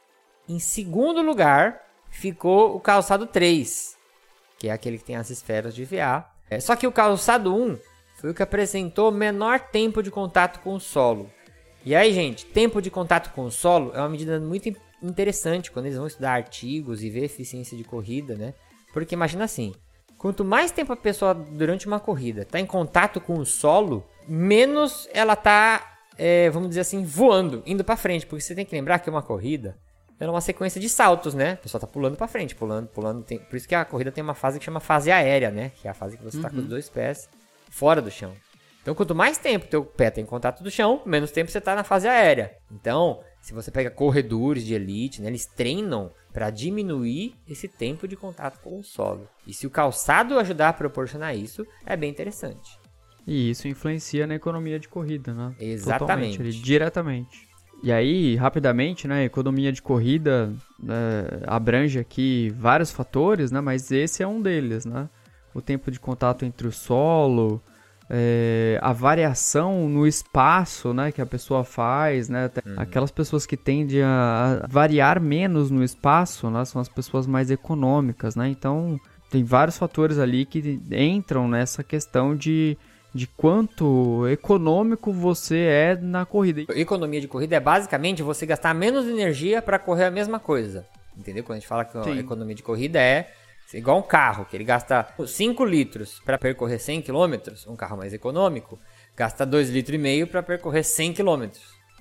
Em 0.50 0.60
segundo 0.60 1.22
lugar, 1.22 1.82
ficou 2.10 2.76
o 2.76 2.80
calçado 2.80 3.26
3, 3.26 3.96
que 4.58 4.68
é 4.68 4.72
aquele 4.72 4.98
que 4.98 5.04
tem 5.06 5.16
as 5.16 5.30
esferas 5.30 5.74
de 5.76 5.86
VA. 5.86 6.26
É, 6.50 6.60
só 6.60 6.76
que 6.76 6.88
o 6.88 6.92
calçado 6.92 7.56
1 7.56 7.78
foi 8.18 8.32
o 8.32 8.34
que 8.34 8.44
apresentou 8.44 9.12
menor 9.12 9.60
tempo 9.60 10.02
de 10.04 10.12
contato 10.12 10.60
com 10.62 10.76
o 10.76 10.80
solo. 10.80 11.30
E 11.86 11.94
aí, 11.96 12.14
gente, 12.14 12.46
tempo 12.46 12.82
de 12.82 12.90
contato 12.90 13.34
com 13.34 13.46
o 13.46 13.52
solo 13.52 13.92
é 13.94 14.00
uma 14.00 14.10
medida 14.10 14.40
muito 14.40 14.70
in- 14.70 14.76
interessante 15.02 15.72
quando 15.72 15.86
eles 15.86 15.98
vão 15.98 16.08
estudar 16.08 16.32
artigos 16.34 17.04
e 17.04 17.10
ver 17.10 17.26
eficiência 17.26 17.78
de 17.78 17.84
corrida, 17.84 18.36
né? 18.36 18.54
Porque 18.94 19.16
imagina 19.16 19.44
assim, 19.44 19.74
quanto 20.24 20.44
mais 20.46 20.72
tempo 20.72 20.92
a 20.94 20.96
pessoa 20.96 21.34
durante 21.36 21.86
uma 21.86 22.00
corrida 22.00 22.42
está 22.44 22.60
em 22.60 22.66
contato 22.66 23.20
com 23.22 23.38
o 23.38 23.46
solo, 23.46 24.04
menos 24.28 25.08
ela 25.14 25.36
tá, 25.36 25.98
é, 26.18 26.50
vamos 26.50 26.70
dizer 26.70 26.82
assim, 26.82 27.04
voando, 27.04 27.62
indo 27.66 27.84
para 27.84 27.98
frente, 27.98 28.26
porque 28.26 28.42
você 28.42 28.56
tem 28.56 28.66
que 28.66 28.74
lembrar 28.74 29.00
que 29.00 29.10
uma 29.10 29.22
corrida 29.22 29.78
é 30.20 30.30
uma 30.30 30.40
sequência 30.40 30.80
de 30.80 30.88
saltos, 30.88 31.34
né? 31.34 31.52
A 31.52 31.58
pessoa 31.58 31.82
tá 31.82 31.86
pulando 31.88 32.16
para 32.16 32.28
frente, 32.30 32.56
pulando, 32.56 32.88
pulando, 32.88 33.22
tem- 33.24 33.38
por 33.40 33.58
isso 33.58 33.68
que 33.68 33.76
a 33.76 33.84
corrida 33.84 34.10
tem 34.14 34.24
uma 34.24 34.34
fase 34.34 34.58
que 34.60 34.64
chama 34.66 34.80
fase 34.80 35.12
aérea, 35.12 35.52
né? 35.52 35.72
Que 35.82 35.88
é 35.88 35.92
a 35.92 35.94
fase 35.94 36.16
que 36.18 36.24
você 36.24 36.40
tá 36.42 36.50
com 36.50 36.56
os 36.58 36.68
dois 36.70 36.90
pés 36.90 37.28
fora 37.70 38.02
do 38.02 38.10
chão. 38.10 38.32
Então, 38.84 38.94
quanto 38.94 39.16
mais 39.16 39.38
tempo 39.38 39.66
teu 39.66 39.84
pé 39.86 40.12
tem 40.12 40.26
contato 40.26 40.62
do 40.62 40.70
chão, 40.70 41.02
menos 41.06 41.32
tempo 41.32 41.50
você 41.50 41.62
tá 41.62 41.74
na 41.74 41.86
fase 41.86 42.06
aérea. 42.06 42.52
Então, 42.70 43.22
se 43.42 43.54
você 43.54 43.72
pega 43.72 43.90
corredores 43.90 44.66
de 44.66 44.74
elite, 44.74 45.22
né, 45.22 45.30
eles 45.30 45.46
treinam 45.46 46.12
para 46.34 46.50
diminuir 46.50 47.34
esse 47.48 47.70
tempo 47.70 48.06
de 48.10 48.18
contato 48.18 48.60
com 48.60 48.78
o 48.78 48.84
solo. 48.84 49.28
E 49.48 49.54
se 49.54 49.66
o 49.66 49.70
calçado 49.70 50.38
ajudar 50.38 50.70
a 50.70 50.74
proporcionar 50.74 51.34
isso, 51.34 51.66
é 51.86 51.96
bem 51.96 52.10
interessante. 52.10 52.78
E 53.26 53.50
isso 53.50 53.70
influencia 53.70 54.28
na 54.28 54.36
economia 54.36 54.78
de 54.78 54.90
corrida, 54.90 55.34
né? 55.34 55.56
Exatamente. 55.58 56.52
Diretamente. 56.62 57.48
E 57.82 57.90
aí, 57.90 58.36
rapidamente, 58.36 59.08
né, 59.08 59.24
economia 59.24 59.72
de 59.72 59.82
corrida 59.82 60.54
é, 60.86 61.44
abrange 61.48 62.00
aqui 62.00 62.54
vários 62.58 62.92
fatores, 62.92 63.50
né, 63.50 63.62
mas 63.62 63.92
esse 63.92 64.22
é 64.22 64.28
um 64.28 64.42
deles, 64.42 64.86
né? 64.86 65.10
O 65.54 65.62
tempo 65.62 65.90
de 65.90 66.02
contato 66.02 66.44
entre 66.44 66.68
o 66.68 66.72
solo, 66.72 67.62
é, 68.10 68.80
a 68.82 68.94
variação 68.94 69.88
no 69.88 70.06
espaço, 70.06 70.94
né, 70.94 71.12
que 71.12 71.22
a 71.22 71.26
pessoa 71.26 71.64
faz, 71.64 72.30
né? 72.30 72.46
Até 72.46 72.62
Aquelas 72.78 73.12
pessoas 73.12 73.46
que 73.46 73.58
tendem 73.58 74.02
a 74.04 74.66
variar 74.70 75.22
menos 75.22 75.72
no 75.72 75.84
espaço, 75.84 76.50
né, 76.50 76.64
são 76.66 76.82
as 76.82 76.90
pessoas 76.90 77.26
mais 77.26 77.50
econômicas, 77.50 78.36
né? 78.36 78.50
Então, 78.50 79.00
tem 79.30 79.44
vários 79.44 79.78
fatores 79.78 80.20
ali 80.20 80.46
que 80.46 80.80
entram 80.92 81.48
nessa 81.48 81.84
questão 81.84 82.36
de 82.36 82.78
de 83.14 83.28
quanto 83.28 84.28
econômico 84.28 85.14
você 85.14 85.58
é 85.58 85.96
na 85.96 86.26
corrida. 86.26 86.66
Economia 86.76 87.22
de 87.22 87.28
corrida 87.28 87.56
é 87.56 87.60
basicamente 87.60 88.24
você 88.24 88.44
gastar 88.46 88.74
menos 88.74 89.06
energia 89.08 89.62
para 89.62 89.78
correr 89.78 90.06
a 90.06 90.12
mesma 90.12 90.40
coisa. 90.40 90.86
Entendeu? 91.16 91.44
Quando 91.44 91.58
a 91.58 91.60
gente 91.60 91.68
fala 91.68 91.86
que 91.86 91.96
a 91.96 92.04
Sim. 92.04 92.18
economia 92.18 92.56
de 92.56 92.64
corrida 92.64 93.00
é 93.00 93.32
igual 93.74 93.98
um 93.98 94.04
carro, 94.04 94.46
que 94.46 94.56
ele 94.56 94.64
gasta 94.64 95.08
5 95.26 95.66
litros 95.66 96.20
para 96.24 96.38
percorrer 96.38 96.80
100 96.80 97.02
km, 97.02 97.54
um 97.68 97.76
carro 97.76 97.98
mais 97.98 98.14
econômico, 98.14 98.80
gasta 99.16 99.46
2,5 99.46 100.02
litros 100.02 100.30
para 100.30 100.44
percorrer 100.44 100.84
100 100.84 101.14
km. 101.14 101.50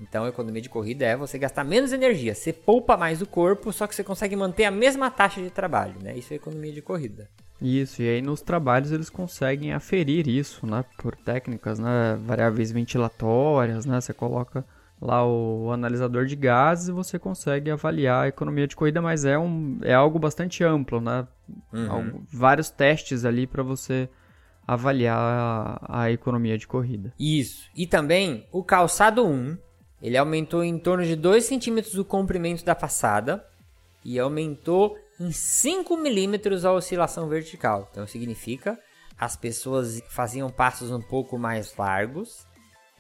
Então, 0.01 0.25
a 0.25 0.29
economia 0.29 0.61
de 0.61 0.69
corrida 0.69 1.05
é 1.05 1.17
você 1.17 1.39
gastar 1.39 1.65
menos 1.65 1.93
energia, 1.93 2.35
você 2.35 2.53
poupa 2.53 2.97
mais 2.97 3.23
o 3.23 3.27
corpo, 3.27 3.73
só 3.73 3.87
que 3.87 3.95
você 3.95 4.03
consegue 4.03 4.35
manter 4.35 4.65
a 4.65 4.71
mesma 4.71 5.11
taxa 5.11 5.41
de 5.41 5.51
trabalho, 5.51 5.95
né? 6.03 6.17
Isso 6.17 6.33
é 6.33 6.37
economia 6.37 6.73
de 6.73 6.83
corrida. 6.83 7.29
Isso, 7.61 8.03
e 8.03 8.09
aí 8.09 8.21
nos 8.21 8.41
trabalhos 8.41 8.91
eles 8.91 9.09
conseguem 9.09 9.73
aferir 9.73 10.27
isso, 10.27 10.67
né? 10.67 10.85
Por 10.99 11.15
técnicas, 11.15 11.79
né? 11.79 12.19
Variáveis 12.21 12.73
ventilatórias, 12.73 13.87
né? 13.87 14.01
Você 14.01 14.13
coloca 14.13 14.65
lá 15.05 15.27
o 15.27 15.73
analisador 15.73 16.27
de 16.27 16.37
gases 16.37 16.87
e 16.89 16.93
você 16.93 17.19
consegue 17.19 17.71
avaliar 17.73 18.23
a 18.25 18.29
economia 18.29 18.69
de 18.69 18.77
corrida, 18.77 19.03
mas 19.03 19.25
é, 19.25 19.37
um, 19.37 19.79
é 19.83 19.93
algo 19.93 20.17
bastante 20.19 20.63
amplo, 20.63 21.01
né? 21.01 21.27
Algo- 21.91 22.23
vários 22.33 22.71
testes 22.71 23.25
ali 23.25 23.45
para 23.47 23.65
você 23.65 24.09
avaliar 24.67 25.19
a, 25.19 26.03
a 26.05 26.11
economia 26.13 26.57
de 26.57 26.67
corrida. 26.69 27.13
Isso. 27.19 27.69
E 27.75 27.85
também 27.87 28.47
o 28.53 28.63
calçado 28.63 29.27
1, 29.27 29.59
ele 30.01 30.17
aumentou 30.17 30.63
em 30.63 30.79
torno 30.79 31.05
de 31.05 31.17
2 31.17 31.45
centímetros 31.45 31.99
o 31.99 32.05
comprimento 32.05 32.65
da 32.65 32.75
passada 32.75 33.45
e 34.05 34.19
aumentou 34.21 34.97
em 35.19 35.33
5 35.33 35.97
milímetros 35.97 36.65
a 36.65 36.73
oscilação 36.73 37.29
vertical. 37.29 37.89
Então 37.91 38.07
significa 38.07 38.79
as 39.19 39.37
pessoas 39.37 40.01
faziam 40.09 40.49
passos 40.49 40.91
um 40.93 41.01
pouco 41.01 41.37
mais 41.39 41.77
largos 41.77 42.47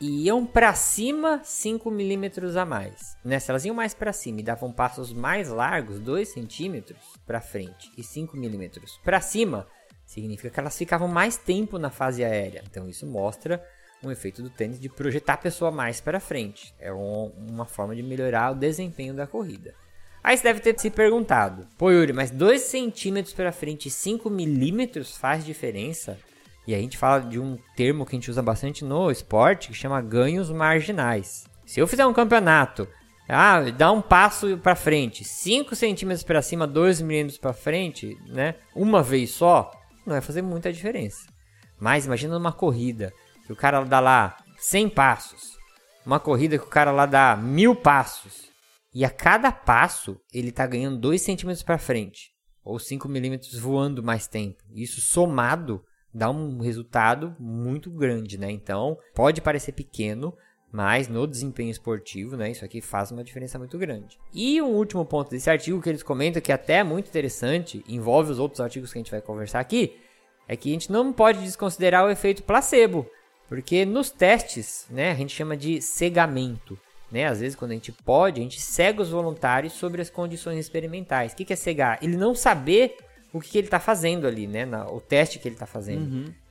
e 0.03 0.25
iam 0.25 0.45
para 0.45 0.75
cima 0.75 1.41
5 1.45 1.89
milímetros 1.89 2.57
a 2.57 2.67
mais. 2.67 3.17
Né? 3.25 3.39
Se 3.39 3.53
elas 3.53 3.65
iam 3.65 3.73
mais 3.73 3.95
para 3.95 4.13
cima 4.13 4.41
e 4.41 4.43
davam 4.43 4.73
passos 4.73 5.13
mais 5.13 5.49
largos, 5.49 6.01
2 6.01 6.29
centímetros 6.29 6.99
para 7.25 7.41
frente 7.41 7.93
e 7.97 8.03
5 8.03 8.37
milímetros 8.37 8.99
para 9.05 9.21
cima, 9.21 9.65
significa 10.05 10.51
que 10.51 10.59
elas 10.59 10.77
ficavam 10.77 11.07
mais 11.07 11.37
tempo 11.37 11.79
na 11.79 11.89
fase 11.89 12.25
aérea. 12.25 12.65
Então 12.69 12.89
isso 12.89 13.07
mostra 13.07 13.65
um 14.03 14.11
efeito 14.11 14.43
do 14.43 14.51
tênis 14.51 14.81
de 14.81 14.89
projetar 14.89 15.35
a 15.35 15.39
pessoa 15.39 15.71
mais 15.71 16.01
para 16.01 16.19
frente. 16.19 16.75
É 16.81 16.93
um- 16.93 17.31
uma 17.49 17.65
forma 17.65 17.95
de 17.95 18.03
melhorar 18.03 18.51
o 18.51 18.57
desempenho 18.57 19.15
da 19.15 19.29
corrida. 19.29 19.73
Aí 20.21 20.37
você 20.37 20.43
deve 20.43 20.59
ter 20.59 20.77
se 20.81 20.91
perguntado, 20.91 21.69
pô 21.79 21.93
Yuri, 21.93 22.13
mas 22.13 22.33
2 22.33 22.63
centímetros 22.63 23.35
para 23.35 23.53
frente 23.53 23.87
e 23.87 23.91
5 23.91 24.29
milímetros 24.29 25.17
faz 25.17 25.45
diferença? 25.45 26.19
E 26.67 26.75
a 26.75 26.79
gente 26.79 26.97
fala 26.97 27.21
de 27.21 27.41
um 27.41 27.59
termo 27.77 28.07
que 28.07 28.15
a 28.15 28.19
gente 28.19 28.31
usa 28.31 28.43
bastante 28.43 28.85
no 28.85 29.11
esporte, 29.11 29.69
que 29.69 29.75
chama 29.75 30.01
ganhos 30.01 30.51
marginais. 30.51 31.45
Se 31.67 31.81
eu 31.81 31.87
fizer 31.87 32.07
um 32.07 32.13
campeonato, 32.13 32.87
ah, 33.29 33.61
dá 33.71 33.91
um 33.91 34.03
passo 34.03 34.57
para 34.59 34.75
frente, 34.75 35.25
5 35.25 35.75
centímetros 35.75 36.23
para 36.23 36.43
cima, 36.43 36.67
2 36.67 37.01
milímetros 37.01 37.39
para 37.39 37.53
frente, 37.53 38.17
né? 38.27 38.57
Uma 38.75 39.03
vez 39.03 39.31
só, 39.31 39.71
não 40.07 40.13
vai 40.13 40.21
fazer 40.21 40.43
muita 40.43 40.73
diferença. 40.73 41.27
Mas 41.81 42.07
imagina 42.07 42.35
numa 42.35 42.53
corrida, 42.53 43.13
que 43.47 43.53
o 43.53 43.57
cara 43.57 43.83
dá 43.85 44.01
lá 44.01 44.37
100 44.59 44.89
passos. 44.91 45.59
Uma 46.05 46.21
corrida 46.21 46.59
que 46.59 46.65
o 46.65 46.69
cara 46.69 46.91
lá 46.93 47.07
dá 47.07 47.37
mil 47.37 47.75
passos. 47.75 48.51
E 48.95 49.05
a 49.05 49.11
cada 49.11 49.51
passo, 49.51 50.21
ele 50.33 50.53
tá 50.53 50.67
ganhando 50.67 50.99
2 50.99 51.21
centímetros 51.21 51.63
para 51.63 51.79
frente. 51.79 52.31
Ou 52.65 52.79
5 52.79 53.09
milímetros 53.09 53.59
voando 53.59 54.03
mais 54.03 54.29
tempo. 54.29 54.63
Isso 54.75 55.01
somado 55.01 55.83
dá 56.13 56.31
um 56.31 56.61
resultado 56.61 57.35
muito 57.39 57.91
grande, 57.91 58.39
né? 58.39 58.51
Então, 58.51 58.99
pode 59.15 59.41
parecer 59.41 59.73
pequeno, 59.73 60.37
mas 60.71 61.09
no 61.09 61.27
desempenho 61.27 61.71
esportivo, 61.71 62.37
né, 62.37 62.51
isso 62.51 62.65
aqui 62.65 62.81
faz 62.81 63.11
uma 63.11 63.23
diferença 63.23 63.59
muito 63.59 63.79
grande. 63.79 64.19
E 64.33 64.61
um 64.63 64.71
último 64.71 65.05
ponto 65.05 65.31
desse 65.31 65.51
artigo 65.51 65.81
que 65.83 65.89
eles 65.89 66.03
comentam, 66.03 66.41
que 66.41 66.51
até 66.51 66.77
é 66.77 66.85
muito 66.85 67.09
interessante, 67.09 67.85
envolve 67.87 68.33
os 68.33 68.39
outros 68.39 68.61
artigos 68.61 68.91
que 68.91 68.99
a 68.99 69.03
gente 69.03 69.11
vai 69.11 69.21
conversar 69.21 69.61
aqui, 69.61 69.99
é 70.49 70.57
que 70.57 70.71
a 70.71 70.73
gente 70.73 70.91
não 70.91 71.13
pode 71.13 71.41
desconsiderar 71.41 72.07
o 72.07 72.11
efeito 72.11 72.43
placebo, 72.43 73.07
porque 73.49 73.85
nos 73.85 74.11
testes, 74.11 74.87
né, 74.91 75.11
a 75.11 75.15
gente 75.15 75.35
chama 75.35 75.57
de 75.57 75.83
cegamento. 75.83 76.79
Né? 77.11 77.27
Às 77.27 77.41
vezes, 77.41 77.55
quando 77.55 77.73
a 77.73 77.75
gente 77.75 77.93
pode, 77.93 78.41
a 78.41 78.43
gente 78.43 78.59
cega 78.59 79.03
os 79.03 79.11
voluntários 79.11 79.75
sobre 79.75 80.01
as 80.01 80.09
condições 80.09 80.59
experimentais. 80.59 81.35
O 81.35 81.37
que 81.37 81.53
é 81.53 81.57
cegar? 81.57 81.99
Ele 82.01 82.17
não 82.17 82.35
saber 82.35 82.97
o 83.33 83.41
que, 83.41 83.51
que 83.51 83.59
ele 83.59 83.67
está 83.67 83.81
fazendo 83.81 84.27
ali, 84.27 84.47
né? 84.47 84.65
Na- 84.65 84.87
o 84.91 85.01
teste 85.01 85.39
que 85.39 85.49
ele 85.49 85.55
está 85.55 85.67
fazendo. 85.67 86.05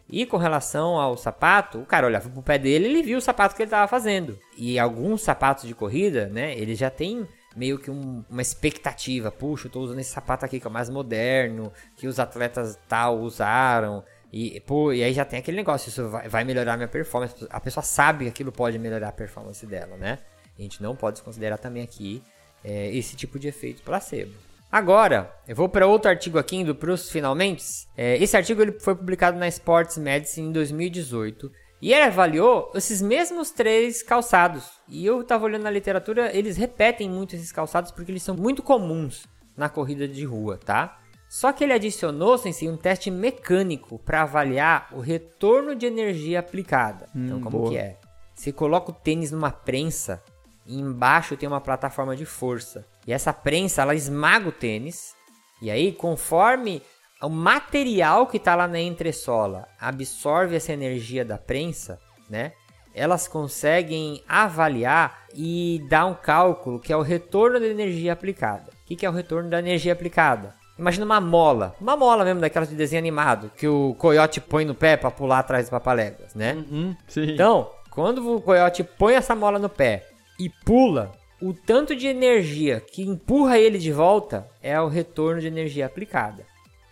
E 0.10 0.26
com 0.26 0.36
relação 0.38 1.00
ao 1.00 1.15
sapato, 1.15 1.80
o 1.80 1.86
cara 1.86 2.06
olhava 2.06 2.30
pro 2.30 2.41
pé 2.41 2.58
dele 2.58 2.86
e 2.88 2.91
ele 2.91 3.04
viu 3.04 3.17
o 3.17 3.22
sapato 3.22 3.56
que 3.56 3.62
ele 3.62 3.67
estava 3.67 3.88
fazendo. 3.88 4.38
E 4.58 4.78
alguns 4.78 5.22
sapatos 5.22 5.65
de 5.65 5.74
corrida, 5.74 6.28
né? 6.28 6.54
Ele 6.58 6.76
já 6.76 6.89
tem 6.89 7.26
meio 7.56 7.78
que 7.80 7.89
um- 7.89 8.24
uma 8.30 8.41
expectativa. 8.41 9.32
Puxa, 9.32 9.67
eu 9.67 9.72
tô 9.72 9.80
usando 9.82 10.00
esse 10.00 10.12
sapato 10.12 10.44
aqui 10.44 10.60
que 10.60 10.67
é 10.67 10.70
o 10.70 10.74
mais 10.74 10.89
moderno, 10.89 11.72
que 11.96 12.08
os 12.08 12.20
atletas 12.20 12.78
tal 12.89 13.20
usaram. 13.20 14.04
E, 14.34 14.60
pô, 14.62 14.91
e 14.94 15.04
aí 15.04 15.13
já 15.13 15.24
tem 15.26 15.39
aquele 15.39 15.58
negócio, 15.58 15.89
isso 15.89 16.08
vai, 16.10 16.28
vai 16.28 16.44
melhorar 16.44 16.76
minha 16.78 16.88
performance. 16.88 17.46
A 17.50 17.60
pessoa 17.60 17.84
sabe 17.84 18.26
que 18.26 18.30
aquilo 18.32 18.52
pode 18.52 18.78
melhorar 18.80 19.10
a 19.10 19.12
performance 19.13 19.65
dela, 19.65 19.96
né? 19.98 20.20
A 20.58 20.62
gente 20.62 20.82
não 20.84 20.96
pode 20.96 21.15
desconsiderar 21.15 21.58
também 21.58 21.84
aqui 21.84 22.22
é, 22.63 22.94
esse 22.96 23.15
tipo 23.15 23.39
de 23.39 23.48
efeito 23.48 23.82
placebo. 23.82 24.34
Agora, 24.71 25.36
eu 25.47 25.55
vou 25.55 25.67
para 25.67 25.86
outro 25.86 26.10
artigo 26.10 26.39
aqui, 26.39 26.55
indo 26.57 26.73
para 26.73 26.91
os 26.91 27.10
finalmente. 27.12 27.63
É, 27.97 28.15
esse 28.23 28.38
artigo 28.38 28.62
ele 28.62 28.79
foi 28.79 28.95
publicado 28.95 29.38
na 29.38 29.47
Sports 29.47 29.97
Medicine 29.97 30.47
em 30.47 30.51
2018 30.51 31.51
e 31.81 31.93
ele 31.93 32.03
avaliou 32.03 32.71
esses 32.73 33.01
mesmos 33.01 33.51
três 33.51 34.01
calçados. 34.01 34.69
E 34.88 35.05
eu 35.05 35.21
estava 35.21 35.43
olhando 35.45 35.63
na 35.63 35.69
literatura, 35.71 36.36
eles 36.36 36.55
repetem 36.55 37.10
muito 37.10 37.36
esses 37.36 37.51
calçados 37.51 37.91
porque 37.91 38.12
eles 38.12 38.23
são 38.23 38.36
muito 38.36 38.63
comuns 38.63 39.27
na 39.57 39.67
corrida 39.67 40.07
de 40.07 40.23
rua, 40.23 40.57
tá? 40.57 40.99
Só 41.27 41.51
que 41.51 41.63
ele 41.63 41.73
adicionou, 41.73 42.38
Sensei, 42.38 42.69
um 42.69 42.77
teste 42.77 43.10
mecânico 43.12 43.99
para 43.99 44.21
avaliar 44.23 44.88
o 44.91 44.99
retorno 44.99 45.75
de 45.75 45.86
energia 45.86 46.39
aplicada. 46.39 47.10
Então, 47.15 47.38
Hum, 47.38 47.41
como 47.41 47.57
boa. 47.57 47.69
que 47.71 47.77
é? 47.77 47.97
Você 48.34 48.51
coloca 48.51 48.91
o 48.91 48.93
tênis 48.93 49.31
numa 49.31 49.51
prensa 49.51 50.21
e 50.65 50.79
embaixo 50.79 51.36
tem 51.38 51.47
uma 51.47 51.62
plataforma 51.62 52.15
de 52.15 52.25
força. 52.25 52.86
E 53.05 53.13
essa 53.13 53.33
prensa, 53.33 53.81
ela 53.81 53.95
esmaga 53.95 54.49
o 54.49 54.51
tênis. 54.51 55.13
E 55.61 55.69
aí, 55.69 55.91
conforme 55.91 56.81
o 57.21 57.29
material 57.29 58.25
que 58.25 58.37
está 58.37 58.55
lá 58.55 58.67
na 58.67 58.79
entressola 58.79 59.67
absorve 59.79 60.55
essa 60.55 60.73
energia 60.73 61.23
da 61.23 61.37
prensa, 61.37 61.99
né? 62.29 62.53
Elas 62.93 63.27
conseguem 63.27 64.21
avaliar 64.27 65.25
e 65.33 65.81
dar 65.87 66.05
um 66.05 66.13
cálculo 66.13 66.79
que 66.79 66.91
é 66.91 66.97
o 66.97 67.01
retorno 67.01 67.59
da 67.59 67.67
energia 67.67 68.11
aplicada. 68.11 68.71
O 68.83 68.87
que 68.87 68.95
que 68.95 69.05
é 69.05 69.09
o 69.09 69.13
retorno 69.13 69.49
da 69.49 69.59
energia 69.59 69.93
aplicada? 69.93 70.53
Imagina 70.77 71.05
uma 71.05 71.21
mola, 71.21 71.75
uma 71.79 71.95
mola 71.95 72.25
mesmo 72.25 72.41
daquelas 72.41 72.67
de 72.67 72.75
desenho 72.75 72.99
animado 72.99 73.51
que 73.55 73.67
o 73.67 73.93
coiote 73.99 74.41
põe 74.41 74.65
no 74.65 74.73
pé 74.73 74.97
para 74.97 75.11
pular 75.11 75.39
atrás 75.39 75.67
do 75.67 75.71
papaléguas, 75.71 76.33
né? 76.33 76.53
Uhum. 76.53 76.95
Então, 77.17 77.69
quando 77.91 78.35
o 78.35 78.41
coiote 78.41 78.83
põe 78.83 79.13
essa 79.13 79.35
mola 79.35 79.59
no 79.59 79.69
pé 79.69 80.07
e 80.39 80.49
pula, 80.65 81.11
o 81.41 81.54
tanto 81.54 81.95
de 81.95 82.08
energia 82.08 82.80
que 82.80 83.01
empurra 83.01 83.58
ele 83.58 83.80
de 83.80 83.91
volta 83.91 84.47
é 84.62 84.80
o 84.80 84.88
retorno 84.88 85.41
de 85.41 85.47
energia 85.47 85.88
aplicada. 85.88 86.45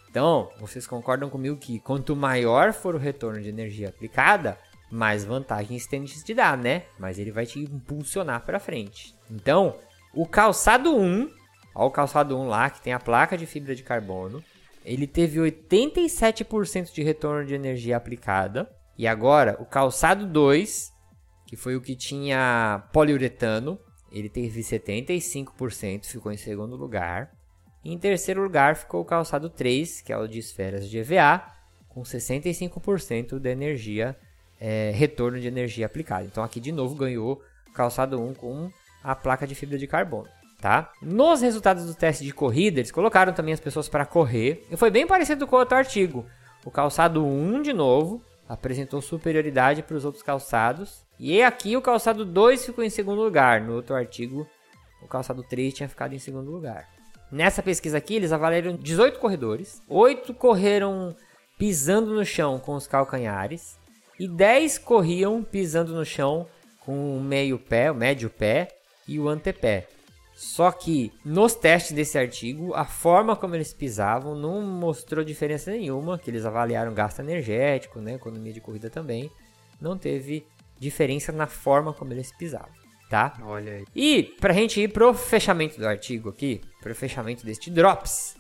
Então, 0.10 0.50
vocês 0.60 0.88
concordam 0.88 1.30
comigo 1.30 1.56
que 1.56 1.80
quanto 1.80 2.16
maior 2.16 2.74
for 2.74 2.96
o 2.96 2.98
retorno 2.98 3.40
de 3.40 3.50
energia 3.50 3.90
aplicada, 3.90 4.58
mais 4.92 5.24
vantagem 5.24 5.78
esse 5.78 5.88
tênis 5.88 6.24
te 6.24 6.34
dá, 6.34 6.58
né? 6.58 6.84
Mas 6.98 7.20
ele 7.20 7.32
vai 7.32 7.46
te 7.46 7.60
impulsionar 7.60 8.44
para 8.44 8.60
frente. 8.60 9.16
Então, 9.30 9.76
o 10.16 10.26
calçado 10.26 10.98
1, 10.98 11.30
ó 11.76 11.86
o 11.86 11.92
calçado 11.92 12.36
1 12.36 12.48
lá 12.48 12.72
que 12.72 12.82
tem 12.82 12.92
a 12.92 13.00
placa 13.00 13.38
de 13.38 13.46
fibra 13.46 13.76
de 13.76 13.84
carbono, 13.84 14.44
ele 14.84 15.06
teve 15.06 15.40
87% 15.40 16.92
de 16.92 17.04
retorno 17.04 17.46
de 17.46 17.54
energia 17.54 17.98
aplicada. 17.98 18.68
E 18.98 19.06
agora, 19.06 19.56
o 19.60 19.66
calçado 19.66 20.26
2, 20.26 20.92
que 21.46 21.56
foi 21.56 21.76
o 21.76 21.82
que 21.82 21.96
tinha 21.96 22.84
poliuretano, 22.92 23.80
ele 24.12 24.30
teve 24.30 24.62
75%, 24.62 26.06
ficou 26.06 26.32
em 26.32 26.38
segundo 26.38 26.76
lugar. 26.76 27.32
Em 27.84 27.98
terceiro 27.98 28.44
lugar 28.44 28.76
ficou 28.76 29.02
o 29.02 29.06
calçado 29.06 29.50
3, 29.50 30.02
que 30.02 30.12
é 30.12 30.18
o 30.18 30.28
de 30.28 30.40
esferas 30.40 30.90
de 30.90 30.98
EVA, 30.98 31.44
com 31.88 32.02
65% 32.02 33.40
da 33.40 33.50
energia, 33.50 34.18
é, 34.60 34.92
retorno 34.94 35.40
de 35.40 35.48
energia 35.48 35.86
aplicada. 35.86 36.26
Então 36.26 36.44
aqui 36.44 36.60
de 36.60 36.72
novo 36.72 36.96
ganhou 36.96 37.42
calçado 37.74 38.22
1 38.22 38.34
com 38.34 38.72
a 39.04 39.16
placa 39.16 39.48
de 39.48 39.56
fibra 39.56 39.78
de 39.78 39.88
carbono. 39.88 40.28
Tá? 40.60 40.92
Nos 41.02 41.42
resultados 41.42 41.86
do 41.86 41.96
teste 41.96 42.26
de 42.26 42.34
corrida, 42.34 42.82
eles 42.82 42.92
colocaram 42.92 43.32
também 43.32 43.54
as 43.54 43.62
pessoas 43.62 43.88
para 43.88 44.06
correr. 44.06 44.66
E 44.70 44.76
foi 44.76 44.92
bem 44.92 45.08
parecido 45.08 45.48
com 45.48 45.56
o 45.56 45.60
outro 45.60 45.78
artigo. 45.78 46.26
O 46.66 46.70
calçado 46.70 47.26
1, 47.26 47.62
de 47.62 47.72
novo, 47.72 48.22
apresentou 48.48 49.02
superioridade 49.02 49.82
para 49.82 49.96
os 49.96 50.04
outros 50.04 50.22
calçados. 50.22 51.06
E 51.20 51.44
aqui 51.44 51.76
o 51.76 51.82
calçado 51.82 52.24
2 52.24 52.66
ficou 52.66 52.84
em 52.84 52.90
segundo 52.90 53.22
lugar. 53.22 53.60
No 53.62 53.74
outro 53.76 53.94
artigo, 53.94 54.48
o 55.02 55.08
calçado 55.08 55.44
3 55.44 55.74
tinha 55.74 55.90
ficado 55.90 56.16
em 56.16 56.20
segundo 56.20 56.50
lugar. 56.50 56.88
Nessa 57.30 57.62
pesquisa 57.62 57.98
aqui, 57.98 58.16
eles 58.16 58.32
avaliaram 58.32 58.76
18 58.76 59.20
corredores. 59.20 59.84
8 59.88 60.34
correram 60.34 61.16
pisando 61.58 62.14
no 62.14 62.26
chão 62.26 62.58
com 62.58 62.74
os 62.74 62.88
calcanhares. 62.88 63.78
e 64.20 64.28
10 64.28 64.78
corriam 64.80 65.44
pisando 65.44 65.94
no 65.94 66.04
chão 66.04 66.46
com 66.86 67.18
o 67.18 67.22
meio 67.22 67.58
pé, 67.58 67.90
o 67.92 67.96
médio 67.96 68.30
pé 68.30 68.68
e 69.08 69.20
o 69.20 69.30
antepé. 69.30 69.88
Só 70.34 70.72
que 70.72 71.12
nos 71.24 71.54
testes 71.54 71.92
desse 71.94 72.18
artigo, 72.18 72.74
a 72.74 72.86
forma 72.86 73.36
como 73.36 73.56
eles 73.56 73.74
pisavam 73.74 74.36
não 74.36 74.62
mostrou 74.62 75.24
diferença 75.24 75.72
nenhuma, 75.72 76.18
que 76.18 76.30
eles 76.30 76.46
avaliaram 76.46 76.94
gasto 76.94 77.20
energético, 77.20 78.00
né, 78.00 78.14
economia 78.14 78.54
de 78.54 78.62
corrida 78.62 78.90
também, 78.90 79.30
não 79.82 79.98
teve 79.98 80.46
diferença 80.80 81.32
na 81.32 81.48
forma 81.48 81.94
como 81.94 82.14
eles 82.14 82.32
pisavam, 82.32 82.70
tá? 83.10 83.38
Olha 83.44 83.74
aí. 83.74 83.86
E 83.96 84.24
pra 84.40 84.54
gente 84.54 84.80
ir 84.82 84.88
pro 84.88 85.14
fechamento 85.14 85.80
do 85.80 85.88
artigo 85.88 86.30
aqui, 86.30 86.62
pro 86.82 86.96
fechamento 86.96 87.46
deste 87.46 87.70
Drops, 87.70 88.36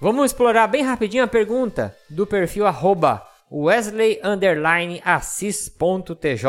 vamos 0.00 0.26
explorar 0.26 0.66
bem 0.66 0.82
rapidinho 0.82 1.24
a 1.24 1.28
pergunta 1.28 1.96
do 2.08 2.26
perfil 2.26 2.66
arroba 2.66 3.26
Wesley 3.50 4.20
underline 4.22 5.00
assis.tj, 5.04 6.44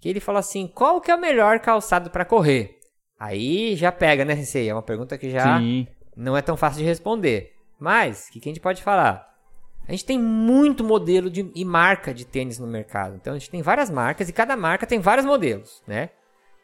que 0.00 0.08
ele 0.08 0.20
fala 0.20 0.40
assim, 0.40 0.66
qual 0.66 1.00
que 1.00 1.10
é 1.10 1.14
o 1.14 1.20
melhor 1.20 1.60
calçado 1.60 2.10
para 2.10 2.24
correr? 2.24 2.78
Aí 3.18 3.76
já 3.76 3.92
pega, 3.92 4.24
né, 4.24 4.34
Sensei? 4.36 4.68
É 4.68 4.74
uma 4.74 4.82
pergunta 4.82 5.16
que 5.18 5.30
já 5.30 5.58
Sim. 5.58 5.86
não 6.16 6.36
é 6.36 6.42
tão 6.42 6.56
fácil 6.56 6.78
de 6.80 6.86
responder. 6.86 7.52
Mas, 7.78 8.26
o 8.28 8.32
que, 8.32 8.40
que 8.40 8.48
a 8.48 8.52
gente 8.52 8.62
pode 8.62 8.82
falar? 8.82 9.29
A 9.90 9.92
gente 9.92 10.04
tem 10.04 10.20
muito 10.20 10.84
modelo 10.84 11.28
de, 11.28 11.50
e 11.52 11.64
marca 11.64 12.14
de 12.14 12.24
tênis 12.24 12.60
no 12.60 12.66
mercado. 12.68 13.16
Então, 13.16 13.34
a 13.34 13.38
gente 13.40 13.50
tem 13.50 13.60
várias 13.60 13.90
marcas 13.90 14.28
e 14.28 14.32
cada 14.32 14.56
marca 14.56 14.86
tem 14.86 15.00
vários 15.00 15.26
modelos, 15.26 15.82
né? 15.84 16.10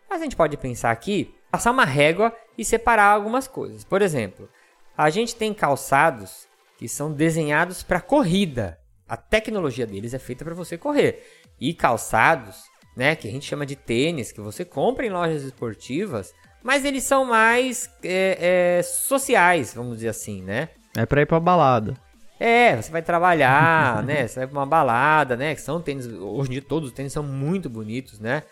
Mas 0.08 0.20
a 0.20 0.22
gente 0.22 0.36
pode 0.36 0.56
pensar 0.56 0.92
aqui, 0.92 1.34
passar 1.50 1.72
uma 1.72 1.84
régua 1.84 2.32
e 2.56 2.64
separar 2.64 3.06
algumas 3.06 3.48
coisas. 3.48 3.82
Por 3.82 4.00
exemplo, 4.00 4.48
a 4.96 5.10
gente 5.10 5.34
tem 5.34 5.52
calçados 5.52 6.46
que 6.78 6.88
são 6.88 7.12
desenhados 7.12 7.82
para 7.82 8.00
corrida. 8.00 8.78
A 9.08 9.16
tecnologia 9.16 9.88
deles 9.88 10.14
é 10.14 10.20
feita 10.20 10.44
para 10.44 10.54
você 10.54 10.78
correr. 10.78 11.26
E 11.60 11.74
calçados, 11.74 12.62
né, 12.96 13.16
que 13.16 13.26
a 13.26 13.30
gente 13.32 13.44
chama 13.44 13.66
de 13.66 13.74
tênis, 13.74 14.30
que 14.30 14.40
você 14.40 14.64
compra 14.64 15.04
em 15.04 15.10
lojas 15.10 15.42
esportivas, 15.42 16.32
mas 16.62 16.84
eles 16.84 17.02
são 17.02 17.24
mais 17.24 17.90
é, 18.04 18.78
é, 18.78 18.82
sociais, 18.84 19.74
vamos 19.74 19.96
dizer 19.96 20.10
assim, 20.10 20.42
né? 20.42 20.68
É 20.96 21.04
pra 21.04 21.22
ir 21.22 21.26
pra 21.26 21.40
balada. 21.40 22.05
É, 22.38 22.76
você 22.76 22.90
vai 22.90 23.02
trabalhar, 23.02 24.02
né? 24.02 24.26
Você 24.26 24.40
vai 24.40 24.46
pra 24.46 24.58
uma 24.58 24.66
balada, 24.66 25.36
né? 25.36 25.54
Que 25.54 25.60
são 25.60 25.80
tênis. 25.80 26.06
Hoje 26.06 26.50
em 26.50 26.52
dia 26.52 26.62
todos 26.62 26.90
os 26.90 26.94
tênis 26.94 27.12
são 27.12 27.22
muito 27.22 27.68
bonitos, 27.68 28.20
né? 28.20 28.42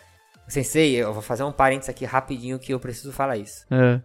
Sensei, 0.47 0.95
eu 0.95 1.13
vou 1.13 1.21
fazer 1.21 1.43
um 1.43 1.51
parênteses 1.51 1.89
aqui 1.89 2.05
rapidinho 2.05 2.59
que 2.59 2.73
eu 2.73 2.79
preciso 2.79 3.11
falar 3.11 3.37
isso. 3.37 3.65
É. 3.71 3.99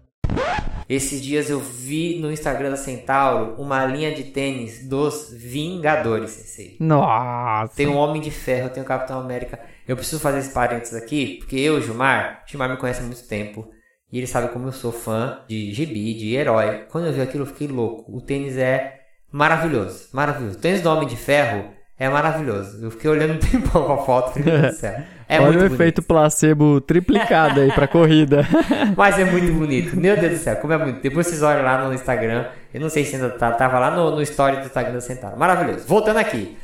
Esses 0.88 1.22
dias 1.22 1.48
eu 1.48 1.60
vi 1.60 2.18
no 2.18 2.32
Instagram 2.32 2.70
da 2.70 2.76
Centauro 2.76 3.54
uma 3.62 3.84
linha 3.86 4.12
de 4.12 4.24
tênis 4.24 4.88
dos 4.88 5.32
Vingadores, 5.32 6.30
Sensei. 6.30 6.76
Nossa. 6.80 7.76
Tem 7.76 7.86
um 7.86 7.96
Homem 7.96 8.20
de 8.20 8.30
Ferro, 8.30 8.70
tem 8.70 8.82
o 8.82 8.86
Capitão 8.86 9.20
América. 9.20 9.60
Eu 9.86 9.96
preciso 9.96 10.20
fazer 10.20 10.38
esse 10.38 10.52
parênteses 10.52 10.94
aqui, 10.94 11.36
porque 11.38 11.56
eu, 11.56 11.80
Gilmar, 11.80 12.42
Gilmar 12.46 12.68
me 12.68 12.76
conhece 12.76 13.00
há 13.00 13.04
muito 13.04 13.26
tempo. 13.28 13.70
E 14.10 14.18
ele 14.18 14.26
sabe 14.26 14.52
como 14.52 14.66
eu 14.66 14.72
sou 14.72 14.90
fã 14.90 15.44
de 15.48 15.72
gibi, 15.72 16.14
de 16.14 16.34
herói. 16.34 16.86
Quando 16.90 17.06
eu 17.06 17.12
vi 17.12 17.20
aquilo, 17.20 17.44
eu 17.44 17.46
fiquei 17.46 17.68
louco. 17.68 18.10
O 18.12 18.20
tênis 18.20 18.56
é 18.56 18.99
maravilhoso, 19.32 20.08
maravilhoso. 20.12 20.56
O 20.58 20.60
tênis 20.60 20.80
do 20.82 20.90
Homem 20.90 21.06
de 21.08 21.16
Ferro 21.16 21.70
é 21.98 22.08
maravilhoso. 22.08 22.82
Eu 22.84 22.90
fiquei 22.90 23.10
olhando 23.10 23.34
um 23.34 23.38
tempão 23.38 24.04
foto, 24.04 24.38
Deus 24.42 24.60
do 24.62 24.72
céu. 24.72 25.00
É 25.28 25.38
Olha 25.40 25.50
o 25.50 25.52
bonito. 25.58 25.74
efeito 25.74 26.02
placebo 26.02 26.80
triplicado 26.80 27.60
aí 27.60 27.70
pra 27.72 27.86
corrida. 27.86 28.44
Mas 28.96 29.16
é 29.18 29.24
muito 29.24 29.52
bonito. 29.52 29.96
Meu 29.96 30.16
Deus 30.16 30.32
do 30.32 30.38
céu, 30.42 30.56
como 30.56 30.72
é 30.72 30.78
bonito. 30.78 31.00
Depois 31.00 31.26
vocês 31.28 31.40
olham 31.42 31.62
lá 31.62 31.84
no 31.86 31.94
Instagram. 31.94 32.46
Eu 32.74 32.80
não 32.80 32.88
sei 32.88 33.04
se 33.04 33.14
ainda 33.14 33.30
tá, 33.30 33.52
tava 33.52 33.78
lá 33.78 33.90
no, 33.92 34.10
no 34.10 34.22
story 34.22 34.56
do 34.56 34.64
Instagram 34.66 35.00
da. 35.00 35.36
Maravilhoso. 35.36 35.86
Voltando 35.86 36.16
aqui. 36.16 36.58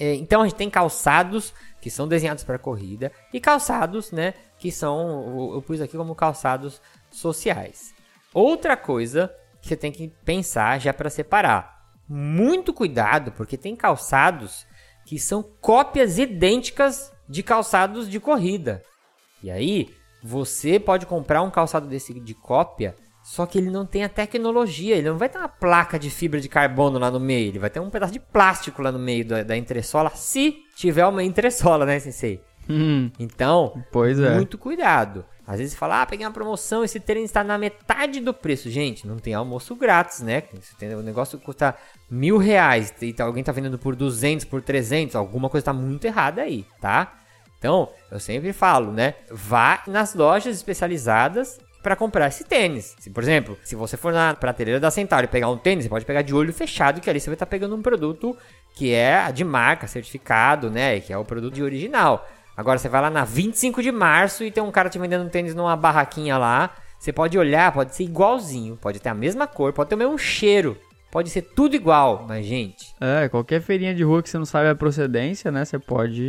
É, 0.00 0.14
então 0.14 0.42
a 0.42 0.44
gente 0.44 0.56
tem 0.56 0.70
calçados 0.70 1.52
que 1.80 1.90
são 1.90 2.06
desenhados 2.06 2.44
para 2.44 2.58
corrida 2.58 3.10
e 3.32 3.40
calçados, 3.40 4.12
né, 4.12 4.34
que 4.58 4.70
são 4.70 5.52
eu- 5.54 5.62
pus 5.62 5.80
aqui 5.80 5.96
como 5.96 6.14
calçados 6.14 6.80
sociais. 7.10 7.92
Outra 8.32 8.76
coisa 8.76 9.32
você 9.68 9.76
tem 9.76 9.92
que 9.92 10.12
pensar 10.24 10.80
já 10.80 10.92
para 10.92 11.10
separar. 11.10 11.78
Muito 12.08 12.72
cuidado, 12.72 13.32
porque 13.32 13.56
tem 13.56 13.76
calçados 13.76 14.66
que 15.06 15.18
são 15.18 15.42
cópias 15.42 16.18
idênticas 16.18 17.12
de 17.28 17.42
calçados 17.42 18.08
de 18.08 18.18
corrida. 18.18 18.82
E 19.42 19.50
aí, 19.50 19.88
você 20.22 20.80
pode 20.80 21.06
comprar 21.06 21.42
um 21.42 21.50
calçado 21.50 21.86
desse 21.86 22.18
de 22.18 22.34
cópia, 22.34 22.94
só 23.22 23.46
que 23.46 23.58
ele 23.58 23.70
não 23.70 23.84
tem 23.84 24.04
a 24.04 24.08
tecnologia, 24.08 24.96
ele 24.96 25.08
não 25.10 25.18
vai 25.18 25.28
ter 25.28 25.38
uma 25.38 25.48
placa 25.48 25.98
de 25.98 26.10
fibra 26.10 26.40
de 26.40 26.48
carbono 26.48 26.98
lá 26.98 27.10
no 27.10 27.20
meio, 27.20 27.48
ele 27.48 27.58
vai 27.58 27.70
ter 27.70 27.78
um 27.80 27.90
pedaço 27.90 28.12
de 28.12 28.20
plástico 28.20 28.82
lá 28.82 28.90
no 28.90 28.98
meio 28.98 29.24
da, 29.24 29.42
da 29.42 29.56
entressola, 29.56 30.10
se 30.14 30.56
tiver 30.74 31.06
uma 31.06 31.22
entressola, 31.22 31.84
né, 31.84 31.98
sensei? 32.00 32.42
Hum, 32.68 33.10
Então, 33.18 33.82
pois 33.92 34.18
é. 34.18 34.34
muito 34.34 34.58
cuidado. 34.58 35.24
Às 35.48 35.58
vezes 35.60 35.74
fala, 35.74 36.02
ah, 36.02 36.06
peguei 36.06 36.26
uma 36.26 36.32
promoção, 36.32 36.84
esse 36.84 37.00
tênis 37.00 37.24
está 37.24 37.42
na 37.42 37.56
metade 37.56 38.20
do 38.20 38.34
preço. 38.34 38.68
Gente, 38.68 39.06
não 39.06 39.16
tem 39.16 39.32
almoço 39.32 39.74
grátis, 39.74 40.20
né? 40.20 40.42
O 40.94 41.00
negócio 41.00 41.38
custa 41.38 41.74
mil 42.10 42.36
reais 42.36 42.92
e 43.00 43.14
tá- 43.14 43.24
alguém 43.24 43.42
tá 43.42 43.50
vendendo 43.50 43.78
por 43.78 43.96
200, 43.96 44.44
por 44.44 44.60
300, 44.60 45.16
alguma 45.16 45.48
coisa 45.48 45.64
tá 45.64 45.72
muito 45.72 46.04
errada 46.06 46.42
aí, 46.42 46.66
tá? 46.82 47.14
Então, 47.58 47.88
eu 48.10 48.20
sempre 48.20 48.52
falo, 48.52 48.92
né? 48.92 49.14
Vá 49.30 49.82
nas 49.86 50.14
lojas 50.14 50.54
especializadas 50.54 51.58
para 51.82 51.96
comprar 51.96 52.28
esse 52.28 52.44
tênis. 52.44 52.94
Se, 52.98 53.08
por 53.08 53.22
exemplo, 53.22 53.56
se 53.64 53.74
você 53.74 53.96
for 53.96 54.12
na 54.12 54.34
prateleira 54.34 54.78
da 54.78 54.90
Centauro 54.90 55.24
e 55.24 55.28
pegar 55.28 55.48
um 55.48 55.56
tênis, 55.56 55.84
você 55.84 55.88
pode 55.88 56.04
pegar 56.04 56.20
de 56.20 56.34
olho 56.34 56.52
fechado, 56.52 57.00
que 57.00 57.08
ali 57.08 57.18
você 57.20 57.30
vai 57.30 57.34
estar 57.36 57.46
pegando 57.46 57.74
um 57.74 57.80
produto 57.80 58.36
que 58.74 58.92
é 58.92 59.32
de 59.32 59.44
marca, 59.44 59.86
certificado, 59.86 60.70
né? 60.70 61.00
Que 61.00 61.10
é 61.10 61.16
o 61.16 61.24
produto 61.24 61.54
de 61.54 61.62
original. 61.62 62.28
Agora 62.58 62.76
você 62.76 62.88
vai 62.88 63.00
lá 63.00 63.08
na 63.08 63.22
25 63.22 63.80
de 63.80 63.92
março 63.92 64.42
e 64.42 64.50
tem 64.50 64.60
um 64.60 64.72
cara 64.72 64.90
te 64.90 64.98
vendendo 64.98 65.24
um 65.24 65.28
tênis 65.28 65.54
numa 65.54 65.76
barraquinha 65.76 66.36
lá. 66.36 66.74
Você 66.98 67.12
pode 67.12 67.38
olhar, 67.38 67.70
pode 67.70 67.94
ser 67.94 68.02
igualzinho, 68.02 68.76
pode 68.76 68.98
ter 68.98 69.10
a 69.10 69.14
mesma 69.14 69.46
cor, 69.46 69.72
pode 69.72 69.88
ter 69.88 69.94
o 69.94 69.98
mesmo 69.98 70.18
cheiro, 70.18 70.76
pode 71.08 71.30
ser 71.30 71.42
tudo 71.42 71.76
igual, 71.76 72.26
mas 72.26 72.44
gente, 72.44 72.92
É, 73.00 73.28
qualquer 73.28 73.62
feirinha 73.62 73.94
de 73.94 74.02
rua 74.02 74.24
que 74.24 74.28
você 74.28 74.36
não 74.36 74.44
sabe 74.44 74.68
a 74.68 74.74
procedência, 74.74 75.52
né? 75.52 75.64
Você 75.64 75.78
pode 75.78 76.20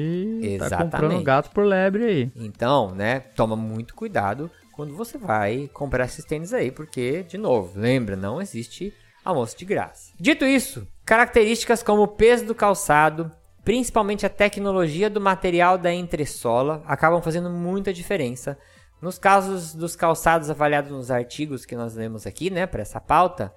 estar 0.44 0.70
comprando 0.70 0.84
Exatamente. 0.84 1.24
gato 1.24 1.50
por 1.50 1.66
lebre 1.66 2.04
aí. 2.04 2.32
Então, 2.36 2.92
né, 2.92 3.22
toma 3.36 3.56
muito 3.56 3.96
cuidado 3.96 4.52
quando 4.72 4.96
você 4.96 5.18
vai 5.18 5.68
comprar 5.74 6.06
esses 6.06 6.24
tênis 6.24 6.54
aí, 6.54 6.70
porque, 6.70 7.24
de 7.24 7.40
novo, 7.40 7.72
lembra, 7.76 8.16
não 8.16 8.40
existe 8.40 8.94
almoço 9.26 9.58
de 9.58 9.66
graça. 9.66 10.12
Dito 10.20 10.46
isso, 10.46 10.88
características 11.04 11.82
como 11.82 12.04
o 12.04 12.08
peso 12.08 12.46
do 12.46 12.54
calçado, 12.54 13.32
principalmente 13.74 14.26
a 14.26 14.30
tecnologia 14.30 15.12
do 15.12 15.22
material 15.22 15.78
da 15.78 15.94
entressola, 15.94 16.82
acabam 16.88 17.22
fazendo 17.22 17.52
muita 17.52 17.94
diferença. 17.94 18.58
Nos 19.00 19.20
casos 19.20 19.76
dos 19.76 19.96
calçados 19.96 20.50
avaliados 20.50 20.90
nos 20.90 21.12
artigos 21.12 21.66
que 21.68 21.76
nós 21.76 21.94
lemos 21.94 22.26
aqui, 22.26 22.50
né, 22.50 22.66
para 22.66 22.82
essa 22.82 23.00
pauta, 23.00 23.54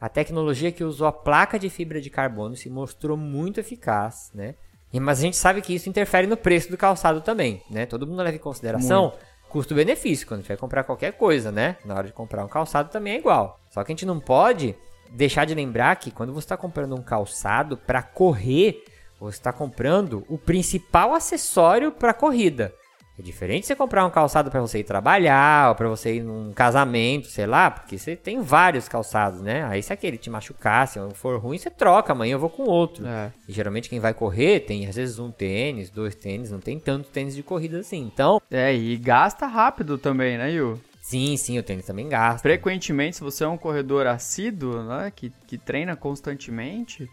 a 0.00 0.08
tecnologia 0.08 0.70
que 0.70 0.84
usou 0.84 1.08
a 1.08 1.10
placa 1.12 1.58
de 1.58 1.68
fibra 1.68 2.00
de 2.00 2.08
carbono 2.10 2.54
se 2.54 2.70
mostrou 2.70 3.16
muito 3.16 3.58
eficaz, 3.58 4.30
né? 4.32 4.54
E- 4.92 5.00
Mas 5.00 5.18
a 5.18 5.22
gente 5.22 5.36
sabe 5.36 5.60
que 5.60 5.74
isso 5.74 5.88
interfere 5.88 6.28
no 6.28 6.36
preço 6.36 6.70
do 6.70 6.76
calçado 6.76 7.20
também, 7.20 7.60
né? 7.68 7.86
Todo 7.86 8.06
mundo 8.06 8.22
leva 8.22 8.36
em 8.36 8.38
consideração 8.38 9.14
custo-benefício 9.48 10.28
quando 10.28 10.38
a 10.38 10.42
gente 10.42 10.48
vai 10.48 10.56
comprar 10.56 10.84
qualquer 10.84 11.14
coisa, 11.14 11.50
né? 11.50 11.76
Na 11.84 11.96
hora 11.96 12.06
de 12.06 12.12
comprar 12.12 12.44
um 12.44 12.48
calçado 12.48 12.88
também 12.88 13.14
é 13.14 13.18
igual. 13.18 13.58
Só 13.70 13.82
que 13.82 13.90
a 13.90 13.94
gente 13.94 14.06
não 14.06 14.20
pode 14.20 14.76
deixar 15.10 15.44
de 15.44 15.56
lembrar 15.56 15.96
que 15.96 16.12
quando 16.12 16.32
você 16.32 16.44
está 16.44 16.56
comprando 16.56 16.94
um 16.94 17.02
calçado 17.02 17.76
para 17.76 18.00
correr, 18.00 18.84
você 19.18 19.38
está 19.38 19.52
comprando 19.52 20.24
o 20.28 20.36
principal 20.38 21.14
acessório 21.14 21.92
para 21.92 22.12
corrida. 22.12 22.74
É 23.18 23.22
diferente 23.22 23.66
você 23.66 23.74
comprar 23.74 24.04
um 24.04 24.10
calçado 24.10 24.50
para 24.50 24.60
você 24.60 24.80
ir 24.80 24.84
trabalhar, 24.84 25.70
ou 25.70 25.74
para 25.74 25.88
você 25.88 26.16
ir 26.16 26.22
num 26.22 26.52
casamento, 26.52 27.28
sei 27.28 27.46
lá, 27.46 27.70
porque 27.70 27.96
você 27.96 28.14
tem 28.14 28.42
vários 28.42 28.88
calçados, 28.90 29.40
né? 29.40 29.64
Aí 29.64 29.82
se 29.82 29.90
aquele 29.90 30.18
te 30.18 30.28
machucar, 30.28 30.86
se 30.86 31.00
for 31.14 31.40
ruim, 31.40 31.56
você 31.56 31.70
troca, 31.70 32.12
amanhã 32.12 32.34
eu 32.34 32.38
vou 32.38 32.50
com 32.50 32.64
outro. 32.64 33.06
É. 33.06 33.32
E 33.48 33.52
geralmente 33.54 33.88
quem 33.88 34.00
vai 34.00 34.12
correr 34.12 34.60
tem 34.60 34.86
às 34.86 34.96
vezes 34.96 35.18
um 35.18 35.30
tênis, 35.30 35.88
dois 35.88 36.14
tênis, 36.14 36.50
não 36.50 36.60
tem 36.60 36.78
tanto 36.78 37.08
tênis 37.08 37.34
de 37.34 37.42
corrida 37.42 37.78
assim. 37.78 38.02
Então, 38.12 38.38
É, 38.50 38.74
e 38.74 38.94
gasta 38.98 39.46
rápido 39.46 39.96
também, 39.96 40.36
né, 40.36 40.50
Yu? 40.52 40.78
sim, 41.00 41.38
sim, 41.38 41.58
o 41.58 41.62
tênis 41.62 41.86
também 41.86 42.10
gasta. 42.10 42.42
Frequentemente, 42.42 43.16
se 43.16 43.22
você 43.22 43.44
é 43.44 43.48
um 43.48 43.56
corredor 43.56 44.06
assíduo, 44.06 44.82
né, 44.82 45.10
que, 45.16 45.32
que 45.46 45.56
treina 45.56 45.96
constantemente, 45.96 47.08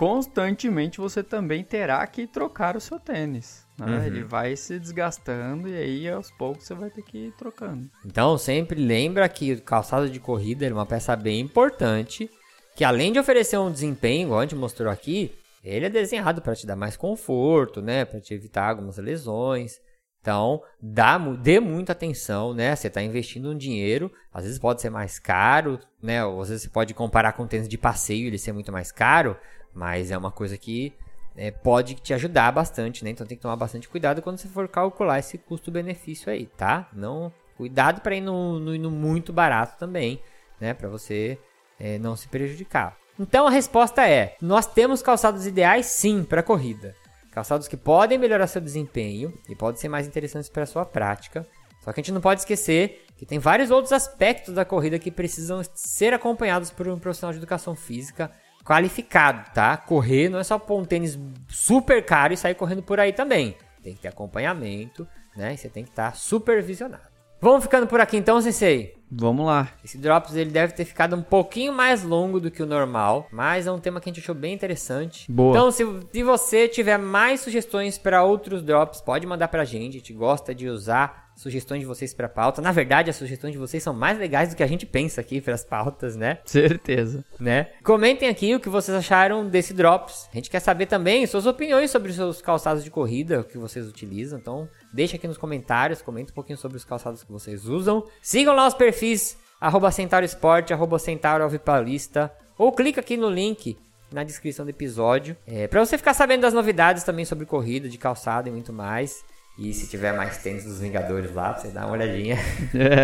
constantemente 0.00 0.98
você 0.98 1.22
também 1.22 1.62
terá 1.62 2.06
que 2.06 2.26
trocar 2.26 2.74
o 2.74 2.80
seu 2.80 2.98
tênis. 2.98 3.66
né? 3.78 3.98
Uhum. 3.98 4.04
Ele 4.04 4.24
vai 4.24 4.56
se 4.56 4.78
desgastando 4.78 5.68
e 5.68 5.76
aí 5.76 6.08
aos 6.08 6.30
poucos 6.30 6.64
você 6.64 6.74
vai 6.74 6.88
ter 6.88 7.02
que 7.02 7.26
ir 7.26 7.32
trocando. 7.32 7.90
Então, 8.06 8.38
sempre 8.38 8.80
lembra 8.82 9.28
que 9.28 9.52
o 9.52 9.60
calçado 9.60 10.08
de 10.08 10.18
corrida 10.18 10.64
é 10.64 10.72
uma 10.72 10.86
peça 10.86 11.14
bem 11.14 11.38
importante, 11.40 12.30
que 12.74 12.82
além 12.82 13.12
de 13.12 13.18
oferecer 13.18 13.58
um 13.58 13.70
desempenho, 13.70 14.28
igual 14.28 14.40
a 14.40 14.44
gente 14.44 14.54
mostrou 14.54 14.90
aqui, 14.90 15.34
ele 15.62 15.84
é 15.84 15.90
desenhado 15.90 16.40
para 16.40 16.56
te 16.56 16.66
dar 16.66 16.76
mais 16.76 16.96
conforto, 16.96 17.82
né, 17.82 18.06
para 18.06 18.22
te 18.22 18.32
evitar 18.32 18.70
algumas 18.70 18.96
lesões. 18.96 19.78
Então, 20.22 20.62
dá, 20.80 21.18
dê 21.18 21.60
muita 21.60 21.92
atenção, 21.92 22.52
né? 22.52 22.76
Você 22.76 22.88
está 22.88 23.02
investindo 23.02 23.50
um 23.50 23.56
dinheiro, 23.56 24.12
às 24.32 24.44
vezes 24.44 24.58
pode 24.58 24.82
ser 24.82 24.90
mais 24.90 25.18
caro, 25.18 25.78
né? 26.02 26.22
Ou 26.24 26.42
às 26.42 26.50
vezes 26.50 26.64
você 26.64 26.68
pode 26.68 26.92
comparar 26.92 27.32
com 27.32 27.44
um 27.44 27.46
tênis 27.46 27.66
de 27.66 27.78
passeio, 27.78 28.26
ele 28.26 28.36
ser 28.36 28.52
muito 28.52 28.70
mais 28.70 28.92
caro, 28.92 29.34
mas 29.74 30.10
é 30.10 30.18
uma 30.18 30.30
coisa 30.30 30.56
que 30.56 30.92
é, 31.36 31.50
pode 31.50 31.94
te 31.94 32.12
ajudar 32.12 32.52
bastante, 32.52 33.04
né? 33.04 33.10
Então 33.10 33.26
tem 33.26 33.36
que 33.36 33.42
tomar 33.42 33.56
bastante 33.56 33.88
cuidado 33.88 34.22
quando 34.22 34.38
você 34.38 34.48
for 34.48 34.68
calcular 34.68 35.18
esse 35.18 35.38
custo-benefício 35.38 36.30
aí, 36.30 36.46
tá? 36.46 36.88
Não 36.92 37.32
cuidado 37.56 38.00
para 38.00 38.14
ir 38.14 38.20
no, 38.20 38.58
no, 38.58 38.76
no, 38.76 38.90
muito 38.90 39.32
barato 39.32 39.78
também, 39.78 40.20
né? 40.60 40.74
Para 40.74 40.88
você 40.88 41.38
é, 41.78 41.98
não 41.98 42.16
se 42.16 42.28
prejudicar. 42.28 42.96
Então 43.18 43.46
a 43.46 43.50
resposta 43.50 44.08
é: 44.08 44.36
nós 44.40 44.66
temos 44.66 45.02
calçados 45.02 45.46
ideais 45.46 45.86
sim 45.86 46.24
para 46.24 46.42
corrida. 46.42 46.94
Calçados 47.30 47.68
que 47.68 47.76
podem 47.76 48.18
melhorar 48.18 48.46
seu 48.48 48.60
desempenho 48.60 49.32
e 49.48 49.54
podem 49.54 49.80
ser 49.80 49.88
mais 49.88 50.06
interessantes 50.06 50.48
para 50.48 50.66
sua 50.66 50.84
prática. 50.84 51.46
Só 51.80 51.92
que 51.92 52.00
a 52.00 52.02
gente 52.02 52.12
não 52.12 52.20
pode 52.20 52.40
esquecer 52.40 53.06
que 53.16 53.24
tem 53.24 53.38
vários 53.38 53.70
outros 53.70 53.92
aspectos 53.92 54.54
da 54.54 54.64
corrida 54.64 54.98
que 54.98 55.10
precisam 55.10 55.62
ser 55.74 56.12
acompanhados 56.12 56.70
por 56.70 56.88
um 56.88 56.98
profissional 56.98 57.32
de 57.32 57.38
educação 57.38 57.76
física 57.76 58.30
qualificado, 58.70 59.50
tá? 59.52 59.76
Correr 59.76 60.28
não 60.28 60.38
é 60.38 60.44
só 60.44 60.56
pôr 60.56 60.80
um 60.80 60.84
tênis 60.84 61.18
super 61.48 62.04
caro 62.04 62.32
e 62.32 62.36
sair 62.36 62.54
correndo 62.54 62.84
por 62.84 63.00
aí 63.00 63.12
também. 63.12 63.56
Tem 63.82 63.94
que 63.94 64.00
ter 64.00 64.06
acompanhamento, 64.06 65.08
né? 65.36 65.54
E 65.54 65.58
você 65.58 65.68
tem 65.68 65.82
que 65.82 65.90
estar 65.90 66.14
supervisionado. 66.14 67.10
Vamos 67.40 67.64
ficando 67.64 67.88
por 67.88 68.00
aqui 68.00 68.16
então, 68.16 68.40
Sensei? 68.40 68.94
Vamos 69.10 69.44
lá. 69.46 69.70
Esse 69.84 69.98
Drops 69.98 70.36
ele 70.36 70.50
deve 70.50 70.74
ter 70.74 70.84
ficado 70.84 71.16
um 71.16 71.22
pouquinho 71.22 71.72
mais 71.72 72.04
longo 72.04 72.38
do 72.38 72.50
que 72.50 72.62
o 72.62 72.66
normal, 72.66 73.26
mas 73.32 73.66
é 73.66 73.72
um 73.72 73.80
tema 73.80 74.00
que 74.00 74.08
a 74.08 74.12
gente 74.12 74.22
achou 74.22 74.34
bem 74.36 74.54
interessante. 74.54 75.30
Boa. 75.32 75.50
Então, 75.50 75.70
se, 75.72 75.84
se 76.12 76.22
você 76.22 76.68
tiver 76.68 76.98
mais 76.98 77.40
sugestões 77.40 77.98
para 77.98 78.22
outros 78.22 78.62
Drops, 78.62 79.00
pode 79.00 79.26
mandar 79.26 79.48
pra 79.48 79.64
gente. 79.64 79.96
A 79.96 79.98
gente 79.98 80.12
gosta 80.12 80.54
de 80.54 80.68
usar 80.68 81.29
sugestões 81.40 81.80
de 81.80 81.86
vocês 81.86 82.12
para 82.12 82.28
pauta. 82.28 82.60
Na 82.60 82.70
verdade, 82.70 83.08
as 83.08 83.16
sugestões 83.16 83.52
de 83.52 83.58
vocês 83.58 83.82
são 83.82 83.94
mais 83.94 84.18
legais 84.18 84.50
do 84.50 84.56
que 84.56 84.62
a 84.62 84.66
gente 84.66 84.84
pensa 84.84 85.22
aqui 85.22 85.40
para 85.40 85.54
as 85.54 85.64
pautas, 85.64 86.14
né? 86.14 86.38
Certeza. 86.44 87.24
Né? 87.38 87.68
Comentem 87.82 88.28
aqui 88.28 88.54
o 88.54 88.60
que 88.60 88.68
vocês 88.68 88.94
acharam 88.94 89.48
desse 89.48 89.72
Drops. 89.72 90.28
A 90.30 90.36
gente 90.36 90.50
quer 90.50 90.60
saber 90.60 90.84
também 90.84 91.26
suas 91.26 91.46
opiniões 91.46 91.90
sobre 91.90 92.10
os 92.10 92.16
seus 92.16 92.42
calçados 92.42 92.84
de 92.84 92.90
corrida 92.90 93.42
que 93.42 93.56
vocês 93.56 93.88
utilizam. 93.88 94.38
Então, 94.38 94.68
deixa 94.92 95.16
aqui 95.16 95.26
nos 95.26 95.38
comentários, 95.38 96.02
comenta 96.02 96.30
um 96.30 96.34
pouquinho 96.34 96.58
sobre 96.58 96.76
os 96.76 96.84
calçados 96.84 97.24
que 97.24 97.32
vocês 97.32 97.66
usam. 97.66 98.04
Sigam 98.20 98.54
lá 98.54 98.66
os 98.66 98.74
perfis 98.74 99.38
arroba 99.58 99.90
Centauro 99.90 100.26
Esporte, 100.26 100.74
arroba 100.74 100.98
Centauro 100.98 101.44
Alvipalista, 101.44 102.30
ou 102.58 102.70
clica 102.70 103.00
aqui 103.00 103.16
no 103.16 103.30
link 103.30 103.78
na 104.12 104.24
descrição 104.24 104.64
do 104.64 104.70
episódio, 104.70 105.36
é, 105.46 105.68
para 105.68 105.84
você 105.84 105.96
ficar 105.96 106.14
sabendo 106.14 106.40
das 106.42 106.52
novidades 106.52 107.04
também 107.04 107.24
sobre 107.24 107.46
corrida, 107.46 107.88
de 107.88 107.96
calçado 107.96 108.48
e 108.48 108.52
muito 108.52 108.72
mais. 108.72 109.24
E 109.58 109.74
se 109.74 109.86
tiver 109.88 110.12
mais 110.16 110.38
tênis 110.38 110.64
dos 110.64 110.80
Vingadores 110.80 111.34
lá, 111.34 111.52
você 111.52 111.68
dá 111.68 111.84
uma 111.84 111.92
olhadinha. 111.92 112.38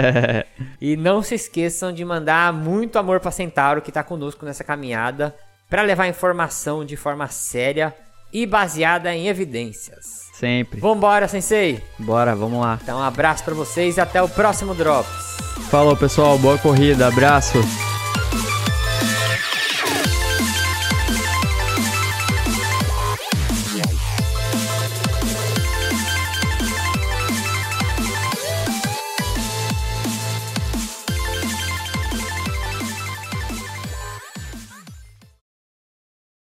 e 0.80 0.96
não 0.96 1.22
se 1.22 1.34
esqueçam 1.34 1.92
de 1.92 2.04
mandar 2.04 2.52
muito 2.52 2.98
amor 2.98 3.20
para 3.20 3.30
Centauro 3.30 3.82
que 3.82 3.90
está 3.90 4.02
conosco 4.02 4.44
nessa 4.46 4.64
caminhada 4.64 5.34
para 5.68 5.82
levar 5.82 6.06
informação 6.06 6.84
de 6.84 6.96
forma 6.96 7.28
séria 7.28 7.94
e 8.32 8.46
baseada 8.46 9.14
em 9.14 9.28
evidências. 9.28 10.26
Sempre. 10.34 10.80
Vambora, 10.80 11.28
Sensei? 11.28 11.82
Bora, 11.98 12.34
vamos 12.34 12.60
lá. 12.60 12.78
Então, 12.82 12.98
um 12.98 13.02
abraço 13.02 13.44
para 13.44 13.54
vocês 13.54 13.96
e 13.96 14.00
até 14.00 14.22
o 14.22 14.28
próximo 14.28 14.74
Drops. 14.74 15.36
Falou, 15.70 15.96
pessoal. 15.96 16.38
Boa 16.38 16.58
corrida. 16.58 17.08
Abraço. 17.08 17.58